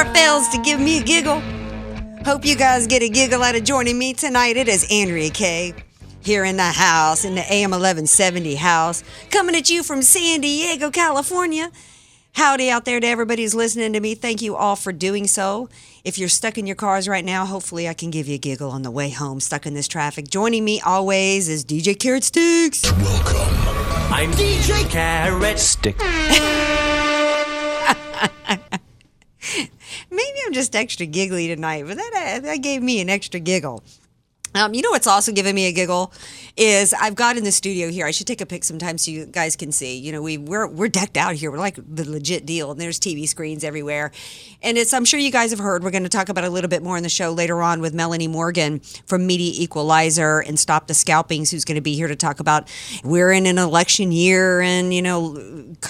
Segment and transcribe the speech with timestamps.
[0.00, 1.42] Never fails to give me a giggle.
[2.24, 4.56] Hope you guys get a giggle out of joining me tonight.
[4.56, 5.74] It is Andrea Kaye
[6.22, 10.90] here in the house, in the AM 1170 house, coming at you from San Diego,
[10.90, 11.70] California.
[12.32, 14.14] Howdy out there to everybody who's listening to me.
[14.14, 15.68] Thank you all for doing so.
[16.02, 18.70] If you're stuck in your cars right now, hopefully I can give you a giggle
[18.70, 20.28] on the way home, stuck in this traffic.
[20.28, 22.90] Joining me always is DJ Carrot Sticks.
[22.90, 23.54] Welcome.
[24.10, 25.96] I'm DJ Carrot Stick.
[30.10, 33.82] Maybe I'm just extra giggly tonight, but that, that gave me an extra giggle.
[34.54, 36.12] Um, you know what's also giving me a giggle
[36.56, 38.04] is I've got in the studio here.
[38.04, 39.96] I should take a pic sometime so you guys can see.
[39.96, 41.52] You know, we we're we're decked out here.
[41.52, 44.10] We're like the legit deal, and there's TV screens everywhere.
[44.60, 45.84] And it's I'm sure you guys have heard.
[45.84, 47.94] We're going to talk about a little bit more in the show later on with
[47.94, 52.16] Melanie Morgan from Media Equalizer and Stop the Scalpings, who's going to be here to
[52.16, 52.68] talk about
[53.04, 55.34] we're in an election year and you know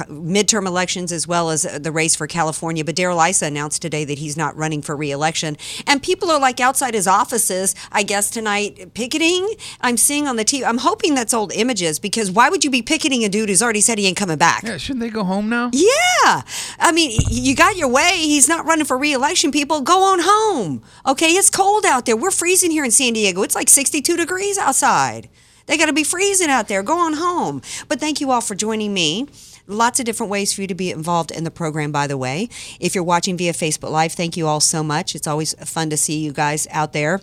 [0.09, 2.85] midterm elections as well as the race for California.
[2.85, 6.61] But Darrell Issa announced today that he's not running for reelection, and people are like
[6.61, 8.50] outside his offices, I guess tonight
[8.95, 9.49] picketing.
[9.81, 10.65] I'm seeing on the TV.
[10.65, 13.81] I'm hoping that's old images because why would you be picketing a dude who's already
[13.81, 14.63] said he ain't coming back?
[14.63, 15.71] Yeah, shouldn't they go home now?
[15.73, 16.43] Yeah.
[16.79, 18.13] I mean, you got your way.
[18.17, 19.81] He's not running for reelection, people.
[19.81, 20.83] Go on home.
[21.07, 22.17] Okay, it's cold out there.
[22.17, 23.43] We're freezing here in San Diego.
[23.43, 25.29] It's like 62 degrees outside.
[25.67, 26.83] They got to be freezing out there.
[26.83, 27.63] Go on home.
[27.89, 29.29] But thank you all for joining me.
[29.67, 32.49] Lots of different ways for you to be involved in the program, by the way.
[32.81, 35.15] If you're watching via Facebook Live, thank you all so much.
[35.15, 37.21] It's always fun to see you guys out there.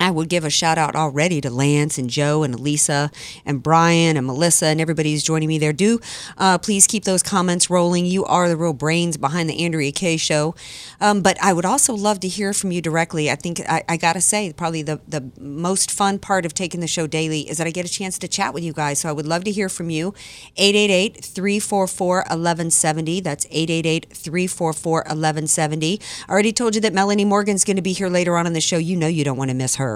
[0.00, 3.10] I would give a shout out already to Lance and Joe and Elisa
[3.44, 5.72] and Brian and Melissa and everybody who's joining me there.
[5.72, 6.00] Do
[6.36, 8.06] uh, please keep those comments rolling.
[8.06, 10.54] You are the real brains behind the Andrea Kaye show.
[11.00, 13.30] Um, but I would also love to hear from you directly.
[13.30, 16.80] I think I, I got to say, probably the, the most fun part of taking
[16.80, 19.00] the show daily is that I get a chance to chat with you guys.
[19.00, 20.14] So I would love to hear from you.
[20.56, 23.20] 888 344 1170.
[23.20, 26.00] That's 888 344 1170.
[26.28, 28.60] I already told you that Melanie Morgan's going to be here later on in the
[28.60, 28.78] show.
[28.78, 29.87] You know you don't want to miss her.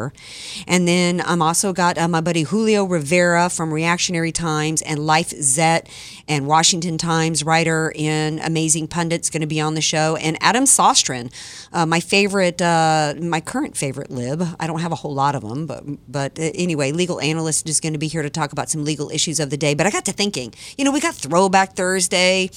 [0.66, 5.88] And then I'm also got uh, my buddy Julio Rivera from Reactionary Times and LifeZet
[6.28, 10.16] and Washington Times writer in Amazing Pundits going to be on the show.
[10.16, 11.32] And Adam Sostrin,
[11.72, 14.42] uh, my favorite, uh, my current favorite lib.
[14.58, 17.80] I don't have a whole lot of them, but but uh, anyway, legal analyst is
[17.80, 19.74] going to be here to talk about some legal issues of the day.
[19.74, 22.50] But I got to thinking, you know, we got Throwback Thursday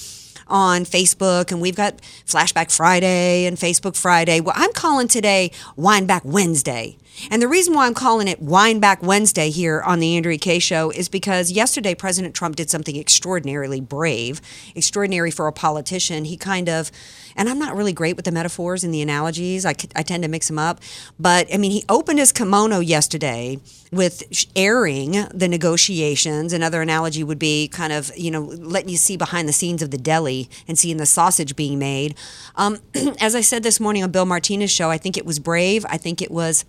[0.48, 4.40] on Facebook, and we've got Flashback Friday and Facebook Friday.
[4.40, 6.96] Well, I'm calling today Windback Wednesday.
[7.30, 10.90] And the reason why I'm calling it Windback Wednesday here on the Andrea Kaye Show
[10.90, 14.40] is because yesterday President Trump did something extraordinarily brave,
[14.74, 16.24] extraordinary for a politician.
[16.24, 16.90] He kind of,
[17.34, 20.28] and I'm not really great with the metaphors and the analogies, I, I tend to
[20.28, 20.80] mix them up.
[21.18, 23.58] But I mean, he opened his kimono yesterday
[23.92, 24.22] with
[24.54, 26.52] airing the negotiations.
[26.52, 29.90] Another analogy would be kind of, you know, letting you see behind the scenes of
[29.90, 32.14] the deli and seeing the sausage being made.
[32.56, 32.78] Um,
[33.20, 35.86] as I said this morning on Bill Martinez' show, I think it was brave.
[35.88, 36.64] I think it was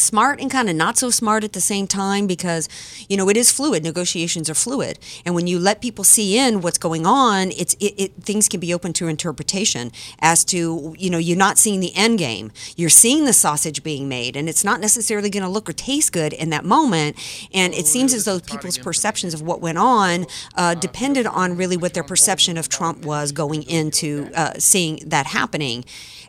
[0.00, 2.68] smart and kind of not so smart at the same time because
[3.08, 4.98] you know it is fluid negotiations are fluid.
[5.24, 8.60] And when you let people see in what's going on it's it, it, things can
[8.60, 12.50] be open to interpretation as to you know you're not seeing the end game.
[12.76, 16.12] You're seeing the sausage being made and it's not necessarily going to look or taste
[16.12, 17.16] good in that moment.
[17.52, 20.26] And it seems as though people's perceptions of what went on
[20.56, 25.26] uh, depended on really what their perception of Trump was going into uh, seeing that
[25.26, 25.84] happening.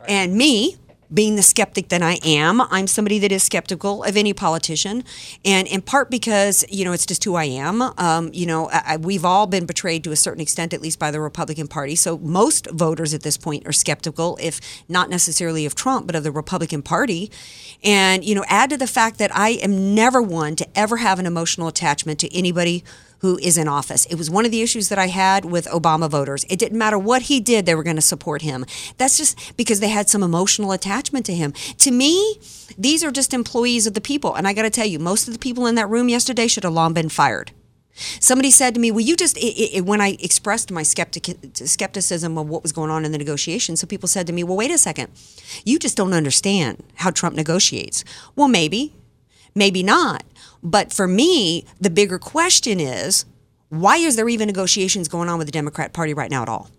[0.08, 0.76] And me
[1.12, 5.04] being the skeptic that I am, I'm somebody that is skeptical of any politician,
[5.44, 7.82] and in part because you know it's just who I am.
[7.98, 11.10] Um, you know, I, we've all been betrayed to a certain extent, at least by
[11.10, 11.96] the Republican Party.
[11.96, 16.22] So most voters at this point are skeptical, if not necessarily of Trump, but of
[16.22, 17.30] the Republican Party.
[17.82, 21.18] And you know, add to the fact that I am never one to ever have
[21.18, 22.84] an emotional attachment to anybody
[23.20, 24.06] who is in office.
[24.06, 26.44] It was one of the issues that I had with Obama voters.
[26.48, 28.64] It didn't matter what he did, they were going to support him.
[28.96, 31.52] That's just because they had some emotional attachment to him.
[31.78, 32.38] To me,
[32.78, 34.34] these are just employees of the people.
[34.34, 36.64] And I got to tell you, most of the people in that room yesterday should
[36.64, 37.52] have long been fired.
[38.18, 42.38] Somebody said to me, "Well, you just it, it, when I expressed my skeptic, skepticism
[42.38, 44.70] of what was going on in the negotiations, so people said to me, "Well, wait
[44.70, 45.08] a second,
[45.64, 48.04] you just don't understand how Trump negotiates."
[48.36, 48.94] Well, maybe,
[49.54, 50.22] maybe not.
[50.62, 53.24] But for me, the bigger question is,
[53.68, 56.70] why is there even negotiations going on with the Democrat Party right now at all?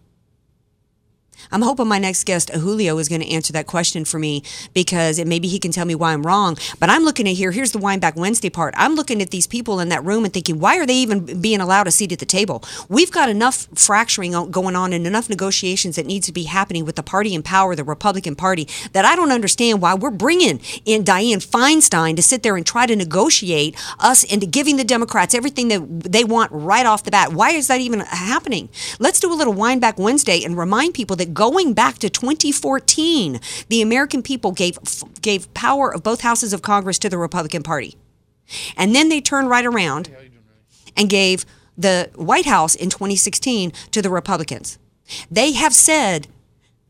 [1.52, 4.44] I'm hoping my next guest, Julio, is going to answer that question for me
[4.74, 6.58] because it, maybe he can tell me why I'm wrong.
[6.80, 8.74] But I'm looking at here, here's the Windback Wednesday part.
[8.78, 11.62] I'm looking at these people in that room and thinking, why are they even being
[11.62, 12.64] allowed a seat at the table?
[12.90, 16.96] We've got enough fracturing going on and enough negotiations that needs to be happening with
[16.96, 21.04] the party in power, the Republican Party, that I don't understand why we're bringing in
[21.04, 25.68] Dianne Feinstein to sit there and try to negotiate us into giving the Democrats everything
[25.70, 27.34] that they want right off the bat.
[27.34, 28.70] Why is that even happening?
[29.00, 33.40] Let's do a little Windback Wednesday and remind people that going back to 2014,
[33.70, 34.78] the American people gave
[35.22, 37.96] gave power of both houses of Congress to the Republican Party.
[38.76, 40.10] And then they turned right around
[40.98, 41.46] and gave
[41.78, 44.78] the White House in 2016 to the Republicans.
[45.30, 46.28] They have said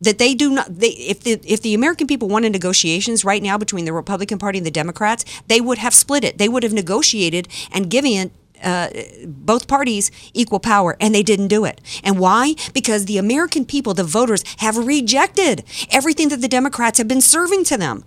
[0.01, 3.57] that they do not they if the if the American people wanted negotiations right now
[3.57, 6.37] between the Republican Party and the Democrats, they would have split it.
[6.37, 8.31] They would have negotiated and given it
[8.63, 8.89] uh,
[9.25, 11.81] both parties equal power, and they didn't do it.
[12.03, 12.55] And why?
[12.73, 17.63] Because the American people, the voters, have rejected everything that the Democrats have been serving
[17.65, 18.03] to them.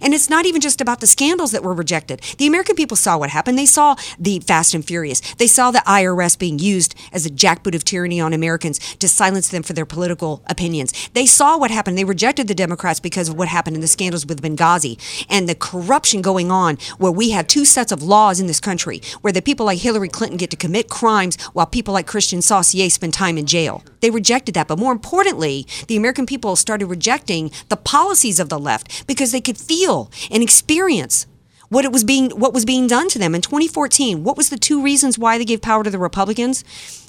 [0.00, 2.20] And it's not even just about the scandals that were rejected.
[2.38, 3.58] The American people saw what happened.
[3.58, 5.20] They saw the Fast and Furious.
[5.34, 9.48] They saw the IRS being used as a jackboot of tyranny on Americans to silence
[9.48, 11.08] them for their political opinions.
[11.10, 11.98] They saw what happened.
[11.98, 14.98] They rejected the Democrats because of what happened in the scandals with Benghazi
[15.28, 19.00] and the corruption going on, where we have two sets of laws in this country,
[19.20, 22.88] where the people like Hillary Clinton get to commit crimes while people like Christian Saucier
[22.90, 23.82] spend time in jail.
[24.00, 24.68] They rejected that.
[24.68, 29.40] But more importantly, the American people started rejecting the policies of the left because they
[29.40, 31.26] could feel and experience
[31.68, 33.34] what it was being what was being done to them.
[33.34, 36.64] In 2014 what was the two reasons why they gave power to the republicans?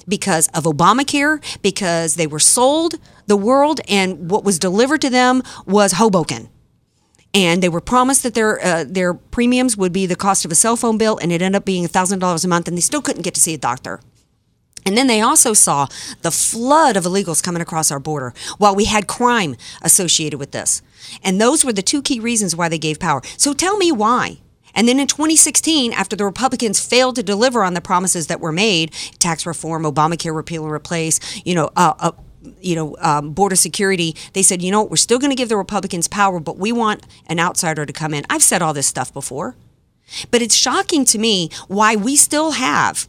[0.08, 2.94] Because of obamacare because they were sold
[3.26, 6.48] the world and what was delivered to them was hoboken.
[7.34, 10.54] And they were promised that their uh, their premiums would be the cost of a
[10.54, 13.22] cell phone bill and it ended up being $1000 a month and they still couldn't
[13.22, 14.00] get to see a doctor
[14.86, 15.88] and then they also saw
[16.22, 20.80] the flood of illegals coming across our border while we had crime associated with this.
[21.22, 23.20] And those were the two key reasons why they gave power.
[23.36, 24.38] So tell me why.
[24.74, 28.52] And then in 2016, after the Republicans failed to deliver on the promises that were
[28.52, 32.12] made, tax reform, Obamacare repeal and replace, you know, uh, uh,
[32.60, 35.56] you know, um, border security, they said, you know we're still going to give the
[35.56, 38.24] Republicans power, but we want an outsider to come in.
[38.30, 39.56] I've said all this stuff before,
[40.30, 43.08] but it's shocking to me why we still have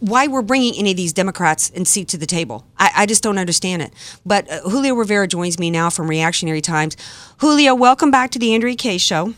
[0.00, 2.66] why we're bringing any of these Democrats and seat to the table.
[2.78, 3.92] I, I just don't understand it.
[4.24, 6.96] But uh, Julio Rivera joins me now from Reactionary Times.
[7.38, 9.34] Julio, welcome back to the Andrea Kaye Show.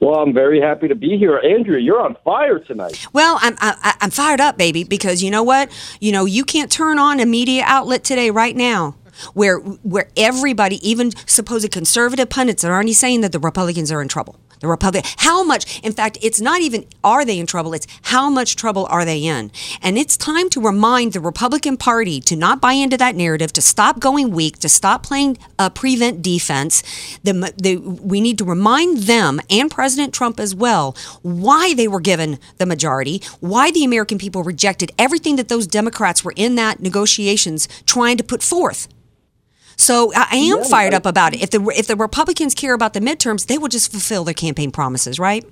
[0.00, 1.80] Well, I'm very happy to be here, Andrea.
[1.80, 3.06] You're on fire tonight.
[3.12, 5.70] Well, I'm I, I'm fired up, baby, because you know what?
[6.00, 8.96] You know you can't turn on a media outlet today, right now,
[9.34, 14.08] where where everybody, even supposed conservative pundits, are already saying that the Republicans are in
[14.08, 14.38] trouble.
[14.60, 15.80] The Republic, how much?
[15.82, 17.72] In fact, it's not even are they in trouble.
[17.72, 19.50] It's how much trouble are they in?
[19.82, 23.62] And it's time to remind the Republican Party to not buy into that narrative, to
[23.62, 26.82] stop going weak, to stop playing uh, prevent defense.
[27.24, 32.00] The, the, we need to remind them and President Trump as well why they were
[32.00, 36.80] given the majority, why the American people rejected everything that those Democrats were in that
[36.80, 38.88] negotiations trying to put forth.
[39.80, 41.42] So I am Yeah, fired I- up about it.
[41.42, 44.70] If the if the Republicans care about the midterms, they will just fulfill their campaign
[44.70, 45.44] promises, right?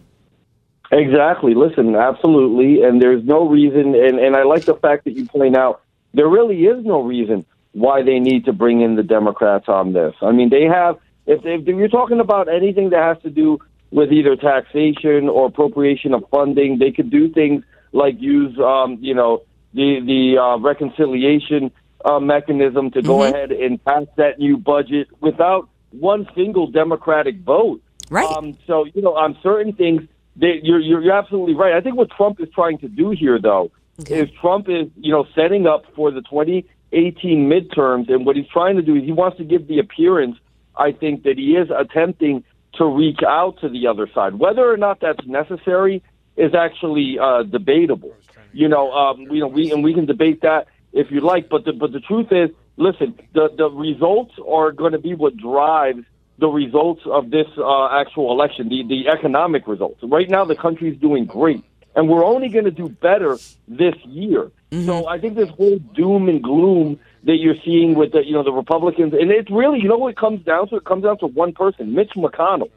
[0.92, 1.54] Exactly.
[1.54, 2.82] Listen, absolutely.
[2.82, 5.82] And there's no reason, and, and I like the fact that you point out
[6.14, 10.14] there really is no reason why they need to bring in the Democrats on this.
[10.22, 13.58] I mean, they have, if, if you're talking about anything that has to do
[13.90, 19.14] with either taxation or appropriation of funding, they could do things like use, um, you
[19.14, 19.42] know,
[19.74, 21.70] the, the uh, reconciliation
[22.04, 27.82] uh, mechanism to go ahead and pass that new budget without one single Democratic vote.
[28.10, 28.26] Right.
[28.26, 30.02] Um, so you know, on certain things,
[30.36, 31.74] they, you're, you're you're absolutely right.
[31.74, 33.70] I think what Trump is trying to do here, though,
[34.06, 38.76] is Trump is you know setting up for the 2018 midterms, and what he's trying
[38.76, 40.36] to do is he wants to give the appearance,
[40.76, 44.36] I think, that he is attempting to reach out to the other side.
[44.36, 46.02] Whether or not that's necessary
[46.36, 48.14] is actually uh, debatable.
[48.52, 51.64] You know, um, you know, we and we can debate that if you like, but
[51.64, 56.04] the but the truth is, listen, the the results are going to be what drives
[56.38, 60.00] the results of this uh, actual election, the the economic results.
[60.02, 61.64] Right now, the country's doing great,
[61.94, 64.50] and we're only going to do better this year.
[64.84, 68.42] So I think this whole doom and gloom that you're seeing with the you know
[68.42, 70.76] the Republicans, and it's really you know what it comes down to.
[70.76, 72.70] It comes down to one person, Mitch McConnell.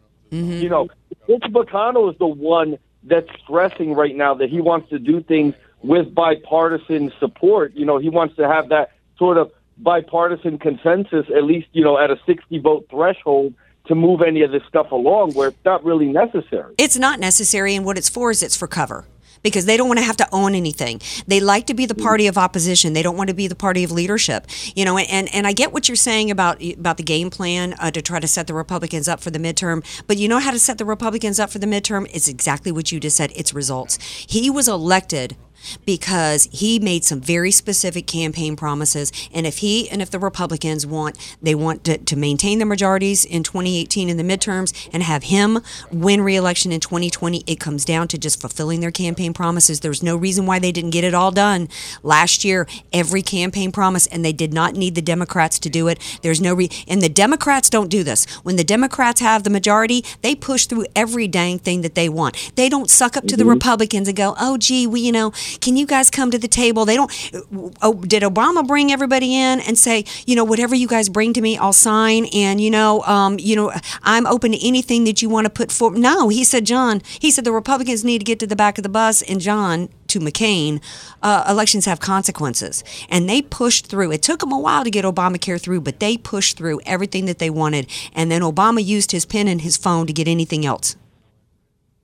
[0.61, 0.89] You know,
[1.27, 5.53] Mitch McConnell is the one that's stressing right now that he wants to do things
[5.83, 7.73] with bipartisan support.
[7.73, 11.97] You know, he wants to have that sort of bipartisan consensus, at least, you know,
[11.97, 13.53] at a 60 vote threshold
[13.87, 16.75] to move any of this stuff along where it's not really necessary.
[16.77, 19.05] It's not necessary, and what it's for is it's for cover.
[19.43, 21.01] Because they don't want to have to own anything.
[21.25, 22.93] They like to be the party of opposition.
[22.93, 24.45] They don't want to be the party of leadership.
[24.75, 27.89] You know, and, and I get what you're saying about about the game plan uh,
[27.89, 29.83] to try to set the Republicans up for the midterm.
[30.05, 32.07] But you know how to set the Republicans up for the midterm?
[32.13, 33.31] It's exactly what you just said.
[33.35, 33.97] It's results.
[34.29, 35.35] He was elected
[35.85, 39.11] because he made some very specific campaign promises.
[39.33, 43.25] And if he and if the republicans want they want to, to maintain their majorities
[43.25, 45.59] in 2018 in the midterms and have him
[45.91, 49.79] win re-election in 2020 it comes down to just fulfilling their campaign promises.
[49.79, 51.69] There's no reason why they didn't get it all done
[52.03, 52.67] last year.
[52.93, 55.99] Every campaign promise and they did not need the democrats to do it.
[56.21, 58.25] There's no re- and the democrats don't do this.
[58.43, 62.51] When the democrats have the majority they push through every dang thing that they want.
[62.55, 63.51] They don't suck up to the mm-hmm.
[63.51, 66.85] republicans and go oh gee we you know can you guys come to the table?
[66.85, 67.11] They don't.
[67.81, 71.41] Oh, did Obama bring everybody in and say, you know, whatever you guys bring to
[71.41, 73.71] me, I'll sign, and you know, um, you know,
[74.03, 75.99] I'm open to anything that you want to put forward.
[75.99, 77.01] No, he said, John.
[77.19, 79.89] He said the Republicans need to get to the back of the bus, and John
[80.11, 80.81] to McCain,
[81.23, 82.83] uh, elections have consequences.
[83.09, 84.11] And they pushed through.
[84.11, 87.39] It took them a while to get Obamacare through, but they pushed through everything that
[87.39, 87.89] they wanted.
[88.13, 90.95] And then Obama used his pen and his phone to get anything else.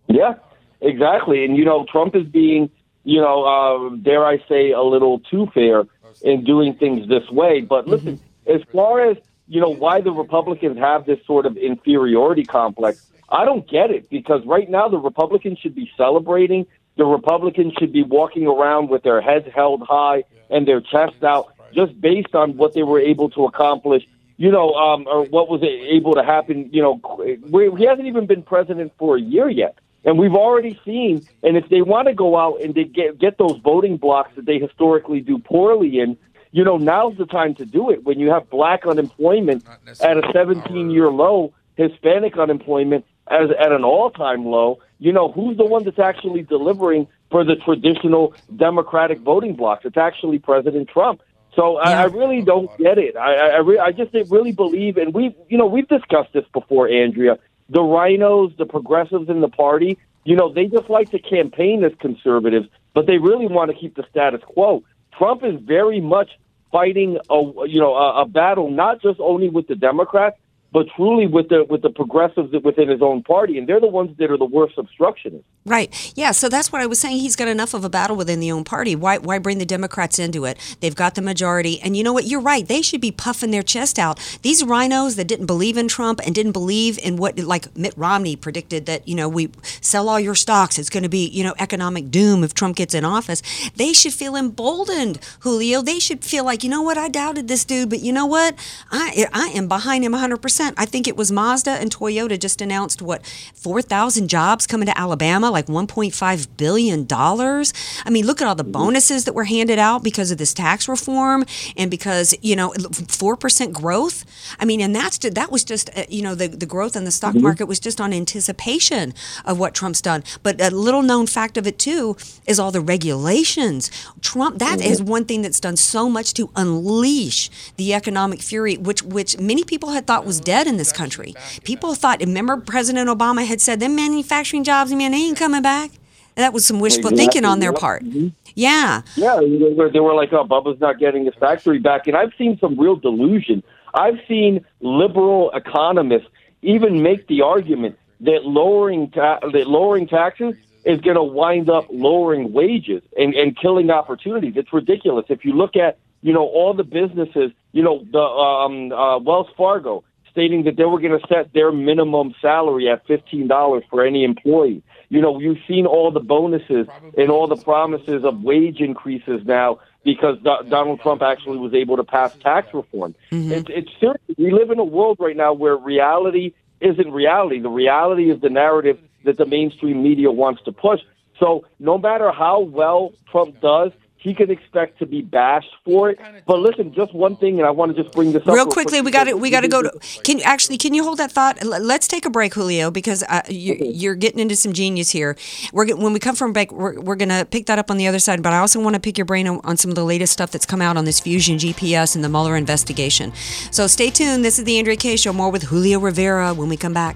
[0.08, 0.36] Yeah,
[0.80, 1.44] exactly.
[1.44, 2.70] And, you know, Trump is being,
[3.08, 5.86] you know, uh, dare I say, a little too fair
[6.24, 7.62] in doing things this way.
[7.62, 9.16] But listen, as far as,
[9.48, 14.10] you know, why the Republicans have this sort of inferiority complex, I don't get it
[14.10, 16.68] because right now the Republicans should be celebrating.
[16.98, 21.54] The Republicans should be walking around with their heads held high and their chests out
[21.74, 24.04] just based on what they were able to accomplish
[24.38, 26.70] you know, um, or what was able to happen.
[26.72, 30.80] You know, we, he hasn't even been president for a year yet, and we've already
[30.86, 31.28] seen.
[31.44, 34.46] And if they want to go out and they get get those voting blocks that
[34.46, 36.18] they historically do poorly in,
[36.52, 38.04] you know, now's the time to do it.
[38.04, 39.66] When you have black unemployment
[40.02, 45.32] at a 17 year low, Hispanic unemployment as at an all time low, you know,
[45.32, 49.86] who's the one that's actually delivering for the traditional Democratic voting blocks?
[49.86, 51.22] It's actually President Trump.
[51.56, 53.18] So I, I really don't get it.
[53.18, 56.88] I I, re- I just really believe, and we you know we've discussed this before,
[56.88, 57.40] Andrea.
[57.70, 61.92] The rhinos, the progressives in the party, you know, they just like to campaign as
[62.00, 64.84] conservatives, but they really want to keep the status quo.
[65.18, 66.30] Trump is very much
[66.72, 70.38] fighting a you know a, a battle not just only with the Democrats,
[70.72, 74.16] but truly with the with the progressives within his own party, and they're the ones
[74.18, 75.48] that are the worst obstructionists.
[75.66, 76.14] Right.
[76.16, 76.32] Yeah.
[76.32, 77.18] So that's what I was saying.
[77.18, 78.96] He's got enough of a battle within the own party.
[78.96, 79.18] Why?
[79.18, 80.58] Why bring the Democrats into it?
[80.82, 82.26] They've got the majority, and you know what?
[82.26, 82.68] You're right.
[82.68, 84.20] They should be puffing their chest out.
[84.42, 88.36] These rhinos that didn't believe in Trump and didn't believe in what, like Mitt Romney
[88.36, 89.50] predicted that you know we
[89.82, 90.78] sell all your stocks.
[90.78, 93.42] It's going to be you know economic doom if Trump gets in office.
[93.76, 95.82] They should feel emboldened, Julio.
[95.82, 96.98] They should feel like you know what?
[96.98, 98.56] I doubted this dude, but you know what?
[98.92, 100.42] I I am behind him 100.
[100.42, 104.98] percent I think it was Mazda and Toyota just announced what 4,000 jobs coming to
[104.98, 107.74] Alabama, like 1.5 billion dollars.
[108.06, 108.72] I mean, look at all the mm-hmm.
[108.72, 111.46] bonuses that were handed out because of this tax reform
[111.76, 112.74] and because you know
[113.08, 114.26] four percent growth.
[114.60, 117.12] I mean, and that's that was just uh, you know the the growth in the
[117.12, 117.44] stock mm-hmm.
[117.44, 119.14] market was just on anticipation
[119.46, 120.24] of what Trump's done.
[120.44, 123.92] But a little known fact of it too is all the regulations.
[124.22, 124.92] Trump that mm-hmm.
[124.92, 129.64] is one thing that's done so much to unleash the economic fury, which which many
[129.64, 131.36] people had thought was dead in this country.
[131.66, 132.22] People thought.
[132.22, 135.92] Remember, President Obama had said, "Them manufacturing jobs, man, they ain't coming back."
[136.36, 137.18] And that was some wishful Exactly.
[137.18, 138.04] thinking on their part.
[138.06, 138.32] Mhm.
[138.56, 139.02] Yeah.
[139.16, 142.32] Yeah, they were, they were like, "Oh, Bubba's not getting his factory back," and I've
[142.38, 143.62] seen some real delusion.
[143.94, 146.30] I've seen liberal economists
[146.62, 151.86] even make the argument that lowering ta- that lowering taxes is going to wind up
[151.92, 154.54] lowering wages and, and killing opportunities.
[154.56, 155.26] It's ridiculous.
[155.30, 159.50] If you look at you know all the businesses, you know the um, uh, Wells
[159.58, 160.04] Fargo
[160.38, 164.24] stating that they were going to set their minimum salary at fifteen dollars for any
[164.24, 164.84] employee.
[165.10, 166.86] You know, you've seen all the bonuses
[167.18, 171.98] and all the promises of wage increases now because Do- Donald Trump actually was able
[171.98, 173.16] to pass tax reform.
[173.32, 173.52] Mm-hmm.
[173.52, 174.22] It's, it's serious.
[174.38, 177.60] We live in a world right now where reality isn't reality.
[177.60, 181.00] The reality is the narrative that the mainstream media wants to push.
[181.40, 183.92] So no matter how well Trump does,
[184.28, 186.20] he can expect to be bashed for it.
[186.46, 189.00] But listen, just one thing, and I want to just bring this up Real quickly,
[189.00, 189.92] we got to we got to go to.
[190.24, 191.64] Can actually can you hold that thought?
[191.64, 195.38] Let's take a break, Julio, because uh, you, you're getting into some genius here.
[195.72, 198.20] We're when we come from break, we're, we're gonna pick that up on the other
[198.20, 198.44] side.
[198.44, 200.52] But I also want to pick your brain on, on some of the latest stuff
[200.52, 203.32] that's come out on this fusion GPS and the Mueller investigation.
[203.72, 204.44] So stay tuned.
[204.44, 205.32] This is the Andrea Kaye Show.
[205.32, 207.16] More with Julio Rivera when we come back.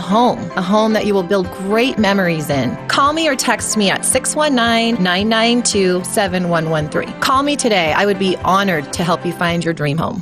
[0.01, 2.75] home, a home that you will build great memories in.
[2.87, 7.19] Call me or text me at 619 992 7113.
[7.21, 7.93] Call me today.
[7.93, 10.21] I would be honored to help you find your dream home.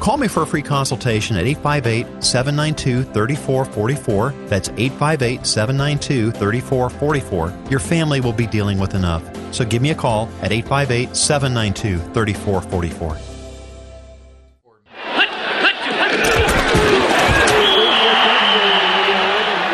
[0.00, 4.48] Call me for a free consultation at 858 792 3444.
[4.48, 7.70] That's 858 792 3444.
[7.70, 9.22] Your family will be dealing with enough.
[9.54, 13.33] So give me a call at 858 792 3444.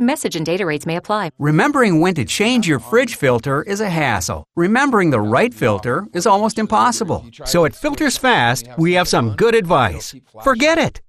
[0.00, 1.30] Message and data rates may apply.
[1.40, 4.44] Remembering when to change your fridge filter is a hassle.
[4.54, 7.26] Remembering the right filter is almost impossible.
[7.44, 10.14] So at Filters Fast, we have some good advice.
[10.44, 11.00] Forget it.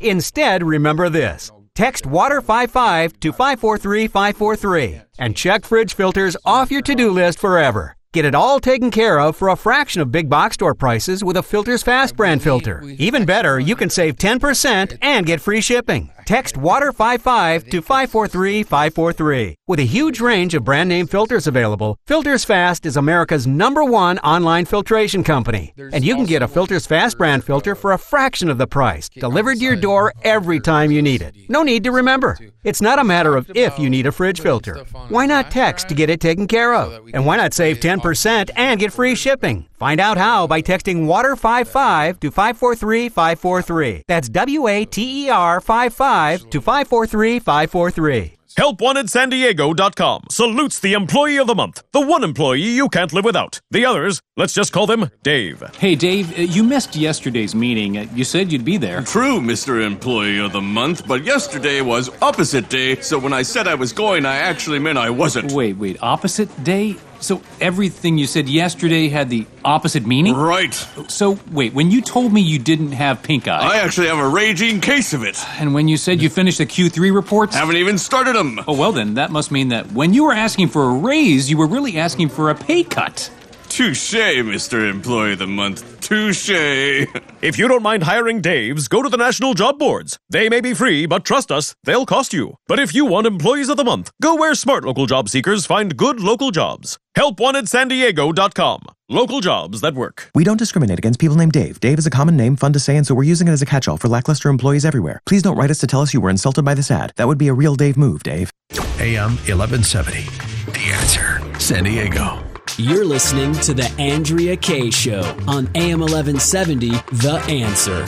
[0.00, 1.52] Instead, remember this.
[1.74, 7.96] Text WATER55 to 543 543 and check fridge filters off your to do list forever.
[8.14, 11.36] Get it all taken care of for a fraction of big box store prices with
[11.36, 12.82] a Filters Fast brand filter.
[12.96, 16.10] Even better, you can save 10% and get free shipping.
[16.28, 19.54] Text WATER55 to 543 543.
[19.66, 24.18] With a huge range of brand name filters available, Filters Fast is America's number one
[24.18, 25.72] online filtration company.
[25.78, 29.08] And you can get a Filters Fast brand filter for a fraction of the price,
[29.08, 31.34] delivered to your door every time you need it.
[31.48, 32.36] No need to remember.
[32.62, 34.84] It's not a matter of if you need a fridge filter.
[35.08, 37.08] Why not text to get it taken care of?
[37.14, 39.66] And why not save 10% and get free shipping?
[39.78, 44.02] Find out how by texting WATER55 to 543 543.
[44.08, 46.17] That's W A T E R 55
[46.50, 48.34] to 543 543.
[48.58, 53.60] HelpWantedSanDiego.com salutes the employee of the month, the one employee you can't live without.
[53.70, 55.62] The others, let's just call them Dave.
[55.78, 57.98] Hey, Dave, uh, you missed yesterday's meeting.
[57.98, 59.02] Uh, You said you'd be there.
[59.02, 59.84] True, Mr.
[59.86, 63.92] Employee of the Month, but yesterday was opposite day, so when I said I was
[63.92, 65.52] going, I actually meant I wasn't.
[65.52, 66.96] Wait, wait, opposite day?
[67.20, 70.34] So everything you said yesterday had the opposite meaning?
[70.34, 70.72] Right.
[71.08, 73.58] So, wait, when you told me you didn't have pink eye.
[73.58, 75.38] I actually have a raging case of it.
[75.60, 77.54] And when you said you finished the Q3 reports?
[77.54, 78.60] Haven't even started them.
[78.66, 81.56] Oh, well, then, that must mean that when you were asking for a raise, you
[81.56, 83.30] were really asking for a pay cut.
[83.68, 84.90] Touche, Mr.
[84.90, 86.00] Employee of the Month.
[86.00, 86.50] Touche.
[87.40, 90.18] If you don't mind hiring Daves, go to the National Job Boards.
[90.28, 92.56] They may be free, but trust us, they'll cost you.
[92.66, 95.96] But if you want employees of the month, go where smart local job seekers find
[95.96, 96.98] good local jobs.
[97.16, 98.80] HelpWantedSanDiego.com.
[99.08, 100.30] Local jobs that work.
[100.34, 101.78] We don't discriminate against people named Dave.
[101.78, 103.66] Dave is a common name, fun to say, and so we're using it as a
[103.66, 105.20] catch-all for lackluster employees everywhere.
[105.26, 107.12] Please don't write us to tell us you were insulted by this ad.
[107.16, 108.50] That would be a real Dave move, Dave.
[108.98, 110.24] AM 1170.
[110.72, 111.40] The answer.
[111.60, 112.47] San Diego.
[112.80, 118.04] You're listening to The Andrea Kaye Show on AM 1170, The Answer.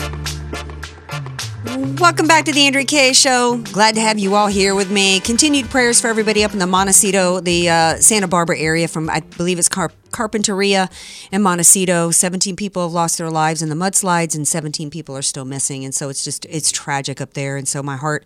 [2.01, 3.57] Welcome back to the Andrea Kaye Show.
[3.73, 5.19] Glad to have you all here with me.
[5.19, 9.19] Continued prayers for everybody up in the Montecito, the uh, Santa Barbara area from, I
[9.19, 10.89] believe it's Car- Carpinteria
[11.33, 12.13] and Montecito.
[12.13, 15.85] 17 people have lost their lives in the mudslides and 17 people are still missing.
[15.85, 17.57] And so it's just, it's tragic up there.
[17.57, 18.25] And so my heart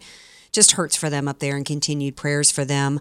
[0.54, 3.00] just hurts for them up there and continued prayers for them.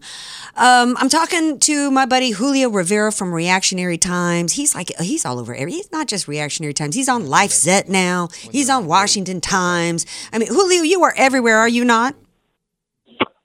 [0.56, 4.54] Um, I'm talking to my buddy Julio Rivera from Reactionary Times.
[4.54, 5.54] He's like, he's all over.
[5.54, 6.96] He's not just Reactionary Times.
[6.96, 8.28] He's on LifeZet now.
[8.52, 10.06] He's on Washington Times.
[10.34, 12.16] I mean, Julio, you are everywhere, are you not?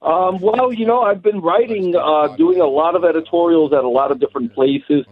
[0.01, 3.89] Um, well, you know, I've been writing, uh, doing a lot of editorials at a
[3.89, 5.05] lot of different places.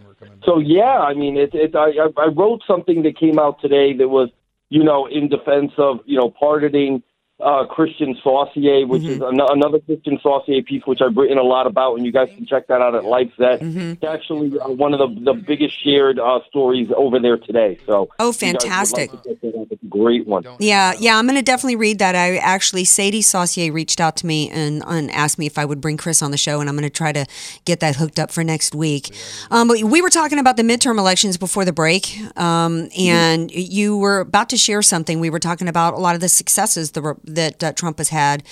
[0.44, 4.08] So yeah, I mean, it, it I- I wrote something that came out today that
[4.08, 4.30] was,
[4.70, 7.02] you know, in defense of, you know, pardoning
[7.40, 11.66] uh, Christian Saucier, which is an- another Christian Saucier piece, which I've written a lot
[11.68, 13.58] about, and you guys can check that out at LifeZet.
[13.92, 17.78] It's actually uh, one of the, the biggest shared uh, stories over there today.
[17.86, 19.10] So, Oh, if you guys would like fantastic.
[19.10, 20.44] to check that out, it's a great one.
[20.58, 22.16] Yeah, yeah, I'm going to definitely read that.
[22.16, 25.80] I actually, Sadie Saucier reached out to me and, and asked me if I would
[25.80, 27.24] bring Chris on the show, and I'm going to try to
[27.64, 29.14] get that hooked up for next week.
[29.52, 33.96] Um, but we were talking about the midterm elections before the break, um, and you
[33.96, 35.20] were about to share something.
[35.20, 38.42] We were talking about a lot of the successes the, that uh, Trump has had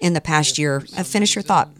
[0.00, 0.84] in the past year.
[0.96, 1.70] Uh, finish your thought.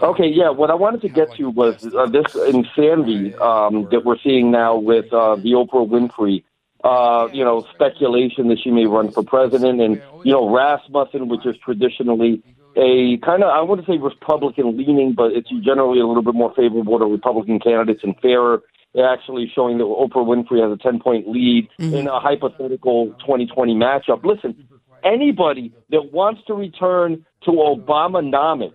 [0.00, 0.48] Okay, yeah.
[0.50, 4.76] What I wanted to get to was uh, this insanity um, that we're seeing now
[4.76, 6.44] with uh, the Oprah Winfrey.
[6.82, 11.46] Uh, you know, speculation that she may run for president, and you know, Rasmussen, which
[11.46, 12.42] is traditionally
[12.76, 16.52] a kind of I wouldn't say Republican leaning, but it's generally a little bit more
[16.54, 18.62] favorable to Republican candidates and fairer.
[19.00, 24.22] Actually showing that Oprah Winfrey has a 10 point lead in a hypothetical 2020 matchup.
[24.22, 24.68] Listen,
[25.04, 28.72] anybody that wants to return to Obamanomics,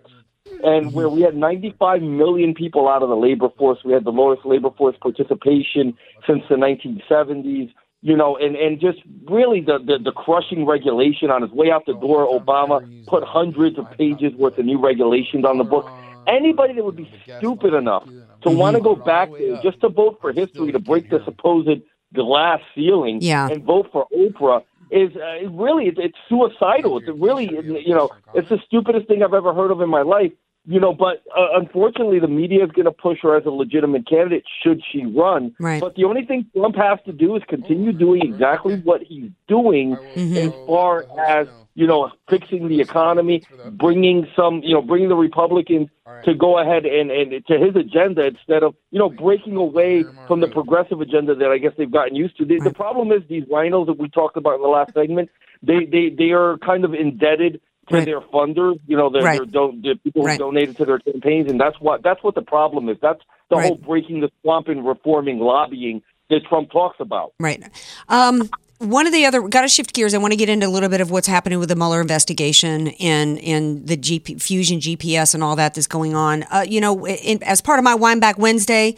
[0.63, 4.11] and where we had 95 million people out of the labor force, we had the
[4.11, 5.93] lowest labor force participation
[6.25, 7.71] since the 1970s.
[8.01, 11.85] You know, and, and just really the, the, the crushing regulation on his way out
[11.87, 12.27] the door.
[12.27, 15.89] Obama put hundreds of pages worth of new regulations on the book.
[16.27, 17.09] Anybody that would be
[17.39, 18.07] stupid enough
[18.43, 21.81] to want to go back there just to vote for history, to break the supposed
[22.13, 23.49] glass ceiling, Yeah.
[23.49, 26.97] and vote for Oprah is uh, really it's, it's suicidal.
[26.97, 30.31] It's really you know it's the stupidest thing I've ever heard of in my life.
[30.69, 34.05] You know, but uh, unfortunately, the media is going to push her as a legitimate
[34.05, 35.55] candidate should she run.
[35.61, 35.79] Right.
[35.79, 39.93] But the only thing Trump has to do is continue doing exactly what he's doing
[40.17, 45.87] as far as you know fixing the economy, bringing some you know bringing the Republicans
[46.25, 50.41] to go ahead and and to his agenda instead of you know breaking away from
[50.41, 52.45] the progressive agenda that I guess they've gotten used to.
[52.45, 55.29] The, the problem is these rhinos that we talked about in the last segment.
[55.63, 58.79] They they they are kind of indebted to their funders.
[58.87, 59.37] You know, their, Right.
[59.37, 60.33] their don- the people Right.
[60.39, 62.97] who donated to their campaigns, and that's what that's what the problem is.
[63.01, 63.67] That's the Right.
[63.67, 67.31] whole breaking the swamp and reforming lobbying that Trump talks about.
[67.39, 67.63] Right.
[68.09, 70.13] Um, one of the other got to shift gears.
[70.13, 72.89] I want to get into a little bit of what's happening with the Mueller investigation
[72.99, 76.43] and and the GP, fusion GPS and all that that's going on.
[76.51, 78.95] Uh, you know, in, as part of my Windback Wednesday,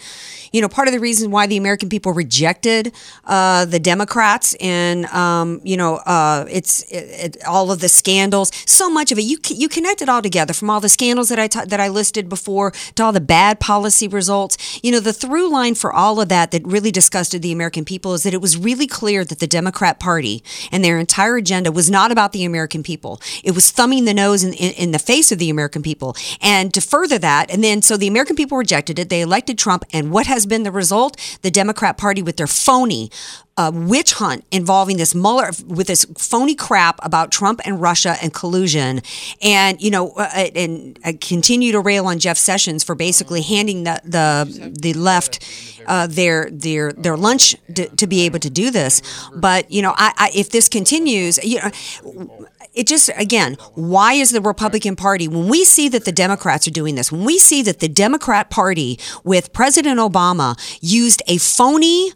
[0.51, 5.05] you know, part of the reason why the American people rejected uh, the Democrats and
[5.07, 8.51] um, you know, uh, it's it, it, all of the scandals.
[8.65, 11.39] So much of it, you you connect it all together from all the scandals that
[11.39, 14.81] I ta- that I listed before to all the bad policy results.
[14.83, 18.13] You know, the through line for all of that that really disgusted the American people
[18.13, 21.91] is that it was really clear that the Democrat Party and their entire agenda was
[21.91, 23.21] not about the American people.
[23.43, 26.15] It was thumbing the nose in, in, in the face of the American people.
[26.41, 29.10] And to further that, and then so the American people rejected it.
[29.10, 29.86] They elected Trump.
[29.93, 31.17] And what has been the result?
[31.43, 33.12] The Democrat Party with their phony
[33.60, 38.34] uh, witch hunt involving this Mueller with this phony crap about Trump and Russia and
[38.34, 39.02] collusion,
[39.41, 43.84] and you know, uh, and uh, continue to rail on Jeff Sessions for basically handing
[43.84, 45.45] the the the left
[45.88, 49.02] uh, their their their lunch to, to be able to do this.
[49.36, 52.48] But you know, I, I if this continues, you know.
[52.76, 56.72] It just again, why is the Republican Party when we see that the Democrats are
[56.72, 62.12] doing this, when we see that the Democrat Party with President Obama used a phony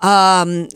[0.00, 0.68] um,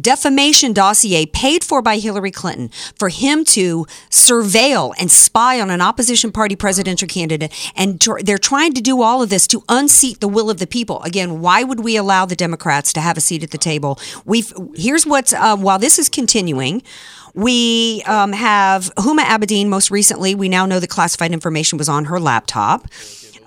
[0.00, 5.80] defamation dossier paid for by Hillary Clinton for him to surveil and spy on an
[5.80, 7.52] opposition party presidential candidate.
[7.76, 10.66] And tr- they're trying to do all of this to unseat the will of the
[10.66, 11.02] people.
[11.02, 13.98] Again, why would we allow the Democrats to have a seat at the table?
[14.24, 16.82] We've here's what's uh, while this is continuing.
[17.34, 20.34] We um, have Huma Abedin most recently.
[20.34, 22.88] We now know the classified information was on her laptop.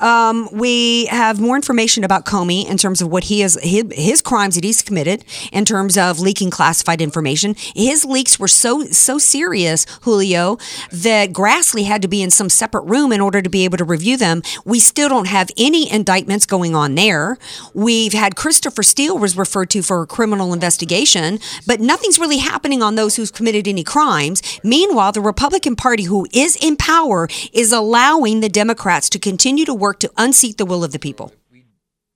[0.02, 4.22] Um, we have more information about Comey in terms of what he has, his, his
[4.22, 7.56] crimes that he's committed in terms of leaking classified information.
[7.76, 10.58] His leaks were so so serious, Julio,
[10.92, 13.86] that Grassley had to be in some separate room in order to be able to
[13.86, 14.42] review them.
[14.66, 17.38] We still don't have any indictments going on there.
[17.74, 22.82] We've had Christopher Steele was referred to for a criminal investigation, but nothing's really happening
[22.82, 24.42] on those who've committed any crimes.
[24.64, 29.74] Meanwhile, the Republican Party, who is in power, is allowing the Democrats to continue to
[29.74, 31.34] work to unseat the will of the people.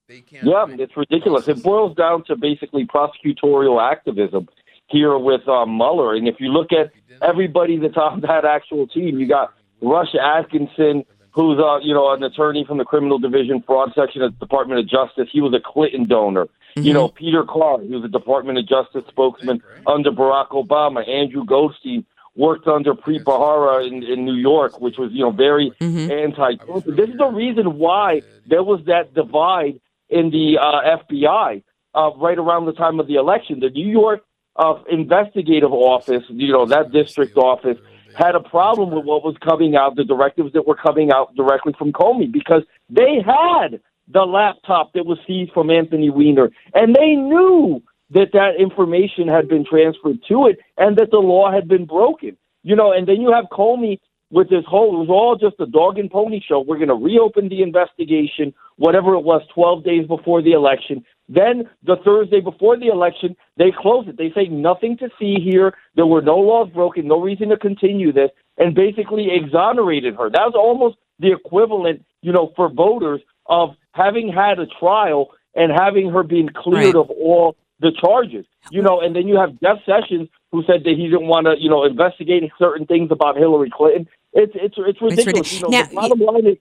[0.07, 1.47] Yeah, it's ridiculous.
[1.47, 4.47] It boils down to basically prosecutorial activism
[4.87, 6.15] here with uh, Mueller.
[6.15, 11.05] And if you look at everybody that's on that actual team, you got Rush Atkinson,
[11.31, 14.79] who's uh, you know an attorney from the criminal division fraud section at the Department
[14.79, 15.27] of Justice.
[15.31, 16.47] He was a Clinton donor.
[16.77, 21.07] You know, Peter Clark, he was a Department of Justice spokesman under Barack Obama.
[21.07, 25.71] Andrew Goldstein worked under Preet Bharara in, in New York, which was you know very
[25.79, 26.85] anti-Trump.
[26.85, 31.63] This is the reason why there was that divide in the uh, FBI
[31.95, 33.59] uh, right around the time of the election.
[33.59, 34.21] The New York
[34.57, 37.77] uh, investigative office, you know, that district office
[38.15, 41.73] had a problem with what was coming out, the directives that were coming out directly
[41.77, 47.15] from Comey, because they had the laptop that was seized from Anthony Weiner, and they
[47.15, 51.85] knew that that information had been transferred to it and that the law had been
[51.85, 52.37] broken.
[52.63, 53.99] You know, and then you have Comey
[54.31, 56.59] with this whole, it was all just a dog and pony show.
[56.59, 61.05] We're going to reopen the investigation, whatever it was, 12 days before the election.
[61.29, 64.17] Then the Thursday before the election, they close it.
[64.17, 65.73] They say nothing to see here.
[65.95, 70.29] There were no laws broken, no reason to continue this, and basically exonerated her.
[70.29, 75.71] That was almost the equivalent, you know, for voters of having had a trial and
[75.71, 76.95] having her being cleared Right.
[76.95, 78.45] of all the charges.
[78.71, 81.55] You know, and then you have Jeff Sessions who said that he didn't want to,
[81.59, 84.07] you know, investigate certain things about Hillary Clinton.
[84.33, 85.53] It's it's it's ridiculous.
[85.53, 86.57] You know, Now, the bottom line is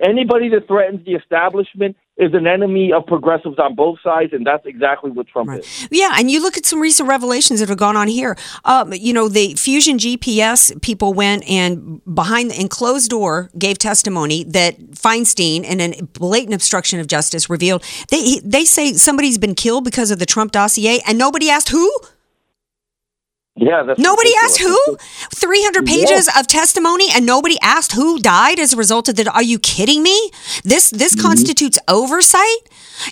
[0.00, 4.64] anybody that threatens the establishment is an enemy of progressives on both sides, and that's
[4.64, 5.88] exactly what Trump is.
[5.90, 8.36] Yeah, and you look at some recent revelations that have gone on here.
[8.64, 14.44] Um, you know, the Fusion GPS people went and behind in closed door gave testimony
[14.44, 19.84] that Feinstein, in a blatant obstruction of justice, revealed they they say somebody's been killed
[19.84, 21.92] because of the Trump dossier, and nobody asked who.
[23.58, 24.60] Yeah, that's Nobody ridiculous.
[24.60, 24.96] asked who?
[25.34, 29.28] 300 pages of testimony and nobody asked who died as a result of that.
[29.28, 30.30] Are you kidding me?
[30.62, 31.26] This this Mm-hmm.
[31.26, 32.60] constitutes oversight?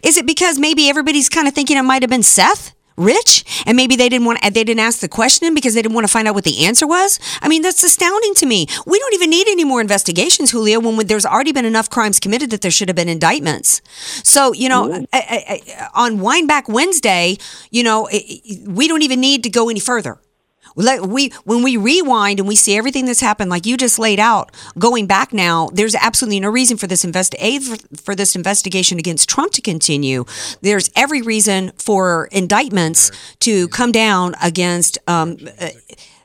[0.03, 2.73] Is it because maybe everybody's kind of thinking it might have been Seth?
[2.97, 6.07] Rich, and maybe they didn't want they didn't ask the question because they didn't want
[6.07, 7.19] to find out what the answer was.
[7.43, 8.67] I mean, that's astounding to me.
[8.87, 10.79] We don't even need any more investigations, Julio.
[10.79, 13.83] When there's already been enough crimes committed that there should have been indictments.
[14.23, 17.37] So, you know, I, I, I, on Windback Wednesday,
[17.73, 20.21] you know, i- i- we don't even need to go any further.
[20.77, 24.51] We when we rewind and we see everything that's happened like you just laid out
[24.79, 28.99] going back now there's absolutely no reason for this invest a for, for this investigation
[28.99, 30.25] against Trump to continue.
[30.63, 33.11] There's every reason for indictments
[33.41, 35.71] to come down against um, uh,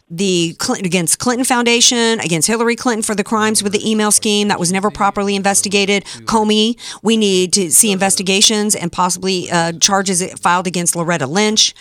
[0.09, 4.47] the Clinton, against Clinton Foundation, against Hillary Clinton for the crimes with the email scheme
[4.47, 6.03] that was never properly investigated.
[6.25, 11.75] Comey, we need to see investigations and possibly uh, charges filed against Loretta Lynch.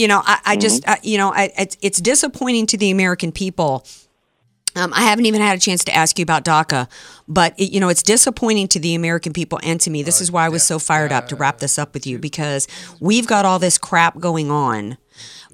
[0.00, 3.32] You know, I, I just, I, you know, I, it's, it's disappointing to the American
[3.32, 3.84] people.
[4.74, 6.88] Um, I haven't even had a chance to ask you about DACA,
[7.28, 10.02] but it, you know it's disappointing to the American people and to me.
[10.02, 12.18] This uh, is why I was so fired up to wrap this up with you
[12.18, 12.66] because
[12.98, 14.96] we've got all this crap going on,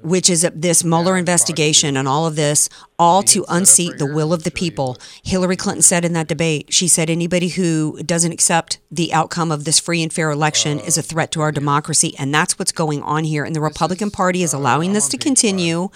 [0.01, 4.43] which is this Mueller investigation and all of this, all to unseat the will of
[4.43, 4.97] the people.
[5.23, 9.65] Hillary Clinton said in that debate, she said anybody who doesn't accept the outcome of
[9.65, 13.01] this free and fair election is a threat to our democracy, and that's what's going
[13.03, 13.43] on here.
[13.43, 15.89] And the Republican Party is allowing this to continue,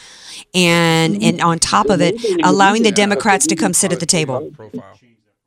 [0.54, 4.52] and and on top of it, allowing the Democrats to come sit at the table.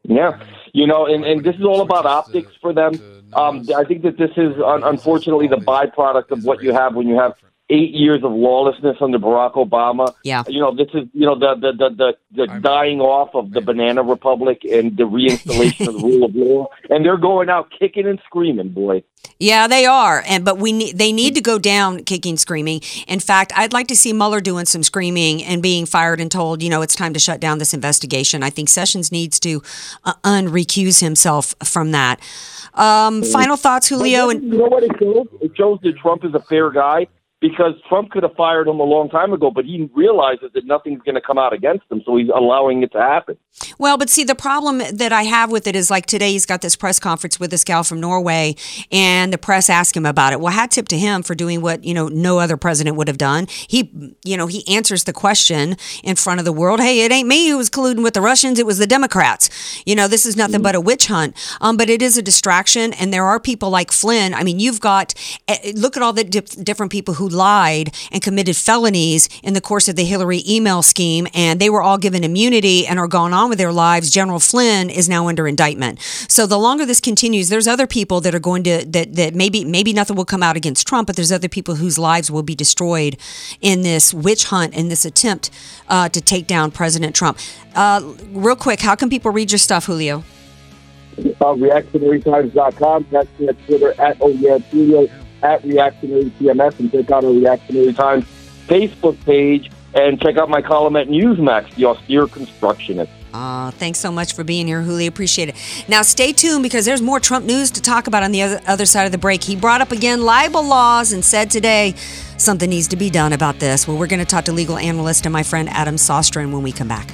[0.02, 0.38] Yeah,
[0.72, 2.92] you know, and, and this is all about optics for them.
[3.32, 7.18] Um, I think that this is unfortunately the byproduct of what you have when you
[7.18, 7.34] have
[7.70, 10.14] eight years of lawlessness under Barack Obama.
[10.22, 10.44] Yeah.
[10.46, 13.60] You know, this is you know the the the the, the dying off of the
[13.60, 18.06] banana republic and the reinstallation of the rule of law, and they're going out kicking
[18.06, 19.02] and screaming, boy.
[19.38, 22.82] Yeah, they are, and but we need they need to go down kicking, screaming.
[23.08, 26.62] In fact, I'd like to see Mueller doing some screaming and being fired and told,
[26.62, 28.42] you know, it's time to shut down this investigation.
[28.42, 29.62] I think Sessions needs to
[30.04, 32.20] uh, unrecuse himself from that.
[32.74, 35.26] Um, final thoughts, Julio, and You know what it shows?
[35.40, 37.06] It shows that Trump is a fair guy
[37.44, 41.02] because Trump could have fired him a long time ago, but he realizes that nothing's
[41.02, 43.36] going to come out against him, so he's allowing it to happen.
[43.78, 46.62] Well, but see, the problem that I have with it is like today he's got
[46.62, 48.56] this press conference with this gal from Norway,
[48.90, 50.40] and the press asked him about it.
[50.40, 53.18] Well, hat tip to him for doing what you know no other president would have
[53.18, 53.46] done.
[53.68, 53.92] He,
[54.24, 56.80] you know, he answers the question in front of the world.
[56.80, 59.82] Hey, it ain't me who was colluding with the Russians; it was the Democrats.
[59.84, 61.36] You know, this is nothing but a witch hunt.
[61.60, 64.32] Um, but it is a distraction, and there are people like Flynn.
[64.32, 65.12] I mean, you've got
[65.46, 69.88] eh, look at all the different people who lied and committed felonies in the course
[69.88, 73.48] of the Hillary email scheme, and they were all given immunity and are gone on
[73.50, 74.10] with their lives.
[74.10, 76.00] General Flynn is now under indictment.
[76.28, 79.64] So the longer this continues, there's other people that are going to that that maybe
[79.64, 82.54] maybe nothing will come out against Trump, but there's other people whose lives will be
[82.54, 83.16] destroyed
[83.60, 85.50] in this witch hunt in this attempt
[85.88, 87.38] uh, to take down President Trump.
[87.74, 90.24] Uh, real quick, how can people read your stuff, Julio?
[91.18, 93.06] Uh, reactionarytimes.com,
[93.38, 94.68] me at Twitter at OEM
[95.44, 98.24] at Reactionary CMS and check out our Reactionary Times
[98.66, 103.12] Facebook page, and check out my column at Newsmax, The Austere Constructionist.
[103.32, 105.08] Uh, thanks so much for being here, Julio.
[105.08, 105.56] Appreciate it.
[105.88, 108.86] Now, stay tuned because there's more Trump news to talk about on the other, other
[108.86, 109.42] side of the break.
[109.42, 111.94] He brought up again libel laws and said today
[112.38, 113.86] something needs to be done about this.
[113.86, 116.72] Well, we're going to talk to legal analyst and my friend Adam Sostrin when we
[116.72, 117.10] come back.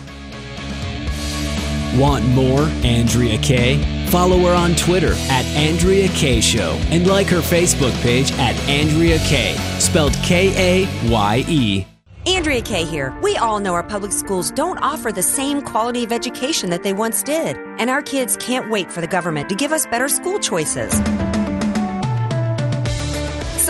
[1.96, 4.06] Want more Andrea Kaye?
[4.10, 9.18] Follow her on Twitter at Andrea Kaye Show and like her Facebook page at Andrea
[9.18, 11.86] Kaye, spelled K A Y E.
[12.26, 13.18] Andrea Kaye here.
[13.22, 16.92] We all know our public schools don't offer the same quality of education that they
[16.92, 20.38] once did, and our kids can't wait for the government to give us better school
[20.38, 21.00] choices.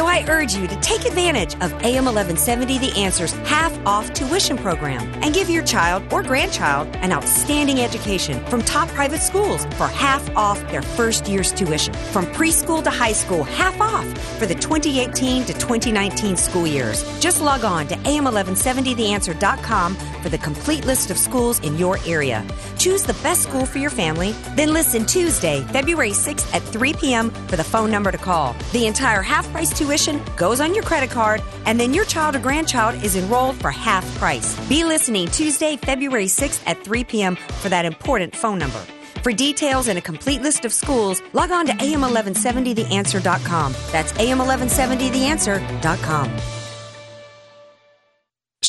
[0.00, 4.56] So I urge you to take advantage of AM 1170 The Answer's half off tuition
[4.56, 9.88] program and give your child or grandchild an outstanding education from top private schools for
[9.88, 11.92] half off their first year's tuition.
[12.12, 14.06] From preschool to high school, half off
[14.38, 17.04] for the 2018 to 2019 school years.
[17.20, 22.42] Just log on to am1170theanswer.com for the complete list of schools in your area.
[22.78, 27.28] Choose the best school for your family, then listen Tuesday, February 6th at 3 p.m.
[27.48, 28.56] for the phone number to call.
[28.72, 29.89] The entire half price tuition
[30.36, 34.04] goes on your credit card, and then your child or grandchild is enrolled for half
[34.18, 34.54] price.
[34.68, 37.36] Be listening Tuesday, February 6th at 3 p.m.
[37.36, 38.80] for that important phone number.
[39.22, 43.72] For details and a complete list of schools, log on to am1170theanswer.com.
[43.92, 46.59] That's am1170theanswer.com.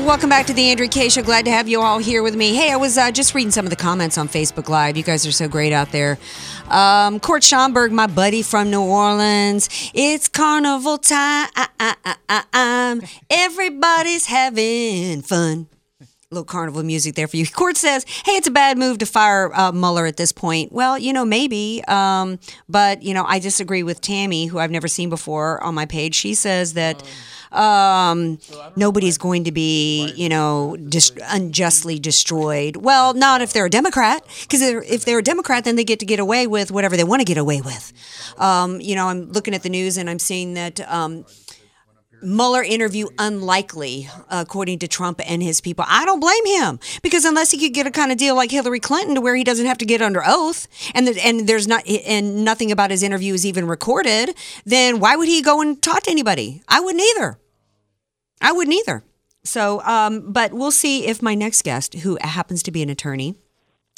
[0.06, 1.22] Welcome back to the Andrea Kaye Show.
[1.22, 2.56] Glad to have you all here with me.
[2.56, 4.96] Hey, I was uh, just reading some of the comments on Facebook Live.
[4.96, 6.18] You guys are so great out there.
[6.70, 9.68] Um, Court Schomburg, my buddy from New Orleans.
[9.94, 11.50] It's carnival time.
[11.58, 12.96] Ah, ah, ah,
[13.30, 15.68] Everybody's having fun
[16.32, 17.48] little carnival music there for you.
[17.48, 20.98] Court says, "Hey, it's a bad move to fire uh, Mueller at this point." Well,
[20.98, 25.10] you know, maybe, um, but you know, I disagree with Tammy, who I've never seen
[25.10, 26.16] before on my page.
[26.16, 27.04] She says that.
[27.50, 28.40] Um,
[28.76, 32.76] nobody's going to be, you know, dis- unjustly destroyed.
[32.76, 36.06] Well, not if they're a Democrat, because if they're a Democrat, then they get to
[36.06, 37.94] get away with whatever they want to get away with.
[38.38, 41.24] Um, you know, I'm looking at the news and I'm seeing that um,
[42.22, 45.86] Mueller interview unlikely, according to Trump and his people.
[45.88, 48.80] I don't blame him because unless he could get a kind of deal like Hillary
[48.80, 51.88] Clinton, to where he doesn't have to get under oath, and the, and there's not
[51.88, 56.04] and nothing about his interview is even recorded, then why would he go and talk
[56.04, 56.62] to anybody?
[56.68, 57.40] I wouldn't either.
[58.42, 59.04] I wouldn't either.
[59.44, 63.36] So, um, but we'll see if my next guest, who happens to be an attorney,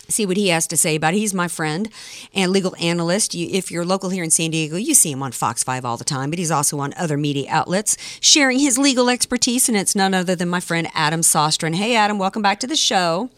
[0.10, 1.18] see what he has to say about it.
[1.18, 1.90] He's my friend
[2.34, 3.34] and legal analyst.
[3.34, 5.98] You, if you're local here in San Diego, you see him on Fox 5 all
[5.98, 9.96] the time, but he's also on other media outlets sharing his legal expertise, and it's
[9.96, 11.76] none other than my friend Adam Sostrin.
[11.76, 13.30] Hey, Adam, welcome back to the show.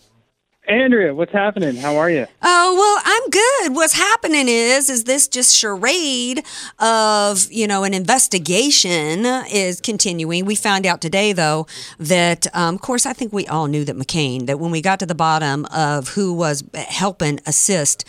[0.72, 1.76] Andrea, what's happening?
[1.76, 2.26] How are you?
[2.42, 3.76] Oh well, I'm good.
[3.76, 6.46] What's happening is is this just charade
[6.80, 10.46] of you know an investigation is continuing.
[10.46, 11.68] We found out today though
[12.00, 15.00] that um, of course I think we all knew that McCain that when we got
[15.00, 18.08] to the bottom of who was helping assist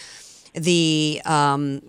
[0.55, 1.83] the um,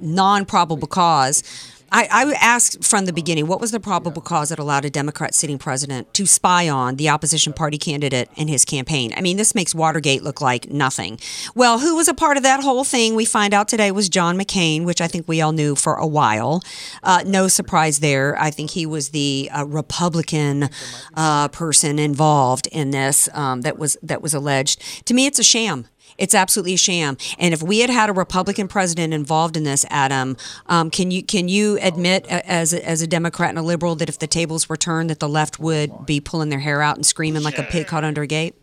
[0.00, 1.44] non probable cause.
[1.90, 5.34] I, I asked from the beginning what was the probable cause that allowed a Democrat
[5.34, 9.12] sitting president to spy on the opposition party candidate and his campaign?
[9.16, 11.18] I mean, this makes Watergate look like nothing.
[11.54, 13.14] Well, who was a part of that whole thing?
[13.14, 16.06] We find out today was John McCain, which I think we all knew for a
[16.06, 16.62] while.
[17.02, 18.38] Uh, no surprise there.
[18.38, 20.68] I think he was the uh, Republican
[21.14, 25.06] uh, person involved in this um, that was that was alleged.
[25.06, 25.86] To me, it's a sham.
[26.18, 27.16] It's absolutely a sham.
[27.38, 31.22] And if we had had a Republican president involved in this, Adam, um, can you
[31.22, 34.68] can you admit as a, as a Democrat and a liberal that if the tables
[34.68, 37.62] were turned, that the left would be pulling their hair out and screaming like a
[37.62, 38.54] pig caught under a gate?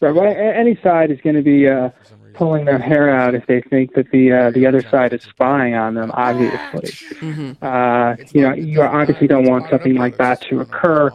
[0.00, 0.14] Right.
[0.14, 1.90] Well, any side is going to be uh,
[2.34, 5.74] pulling their hair out if they think that the uh, the other side is spying
[5.74, 6.10] on them.
[6.14, 6.56] Obviously,
[7.62, 11.10] uh, you know, you obviously don't want something like that to occur.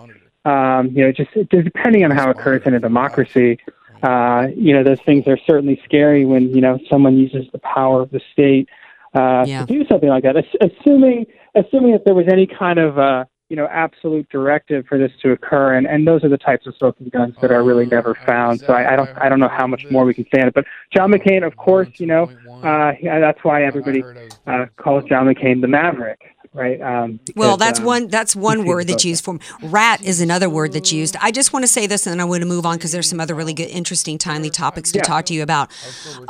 [0.46, 3.60] Um, you know, just just depending on how it occurs in a democracy.
[4.06, 8.02] Uh, you know, those things are certainly scary when you know someone uses the power
[8.02, 8.70] of the state
[9.16, 9.66] uh, Yeah.
[9.66, 10.38] to do something like that.
[10.38, 11.26] Ass- assuming
[11.56, 15.32] assuming that there was any kind of uh, you know absolute directive for this to
[15.32, 18.60] occur, and, and those are the types of smoking guns that are really never found.
[18.60, 20.54] So I, I don't I don't know how much more we can say on it.
[20.54, 22.30] But John McCain, of course, you know,
[22.64, 24.04] uh, yeah, that's why everybody
[24.46, 26.22] uh, calls John McCain the Maverick,
[26.56, 26.82] right?
[26.82, 28.08] Um, Well, that's um, one.
[28.08, 31.16] That's one word that's used for rat is another word that's used.
[31.22, 33.10] I just want to say this, and then I want to move on because there's
[33.10, 35.70] some other really good, interesting, timely topics to talk to you about.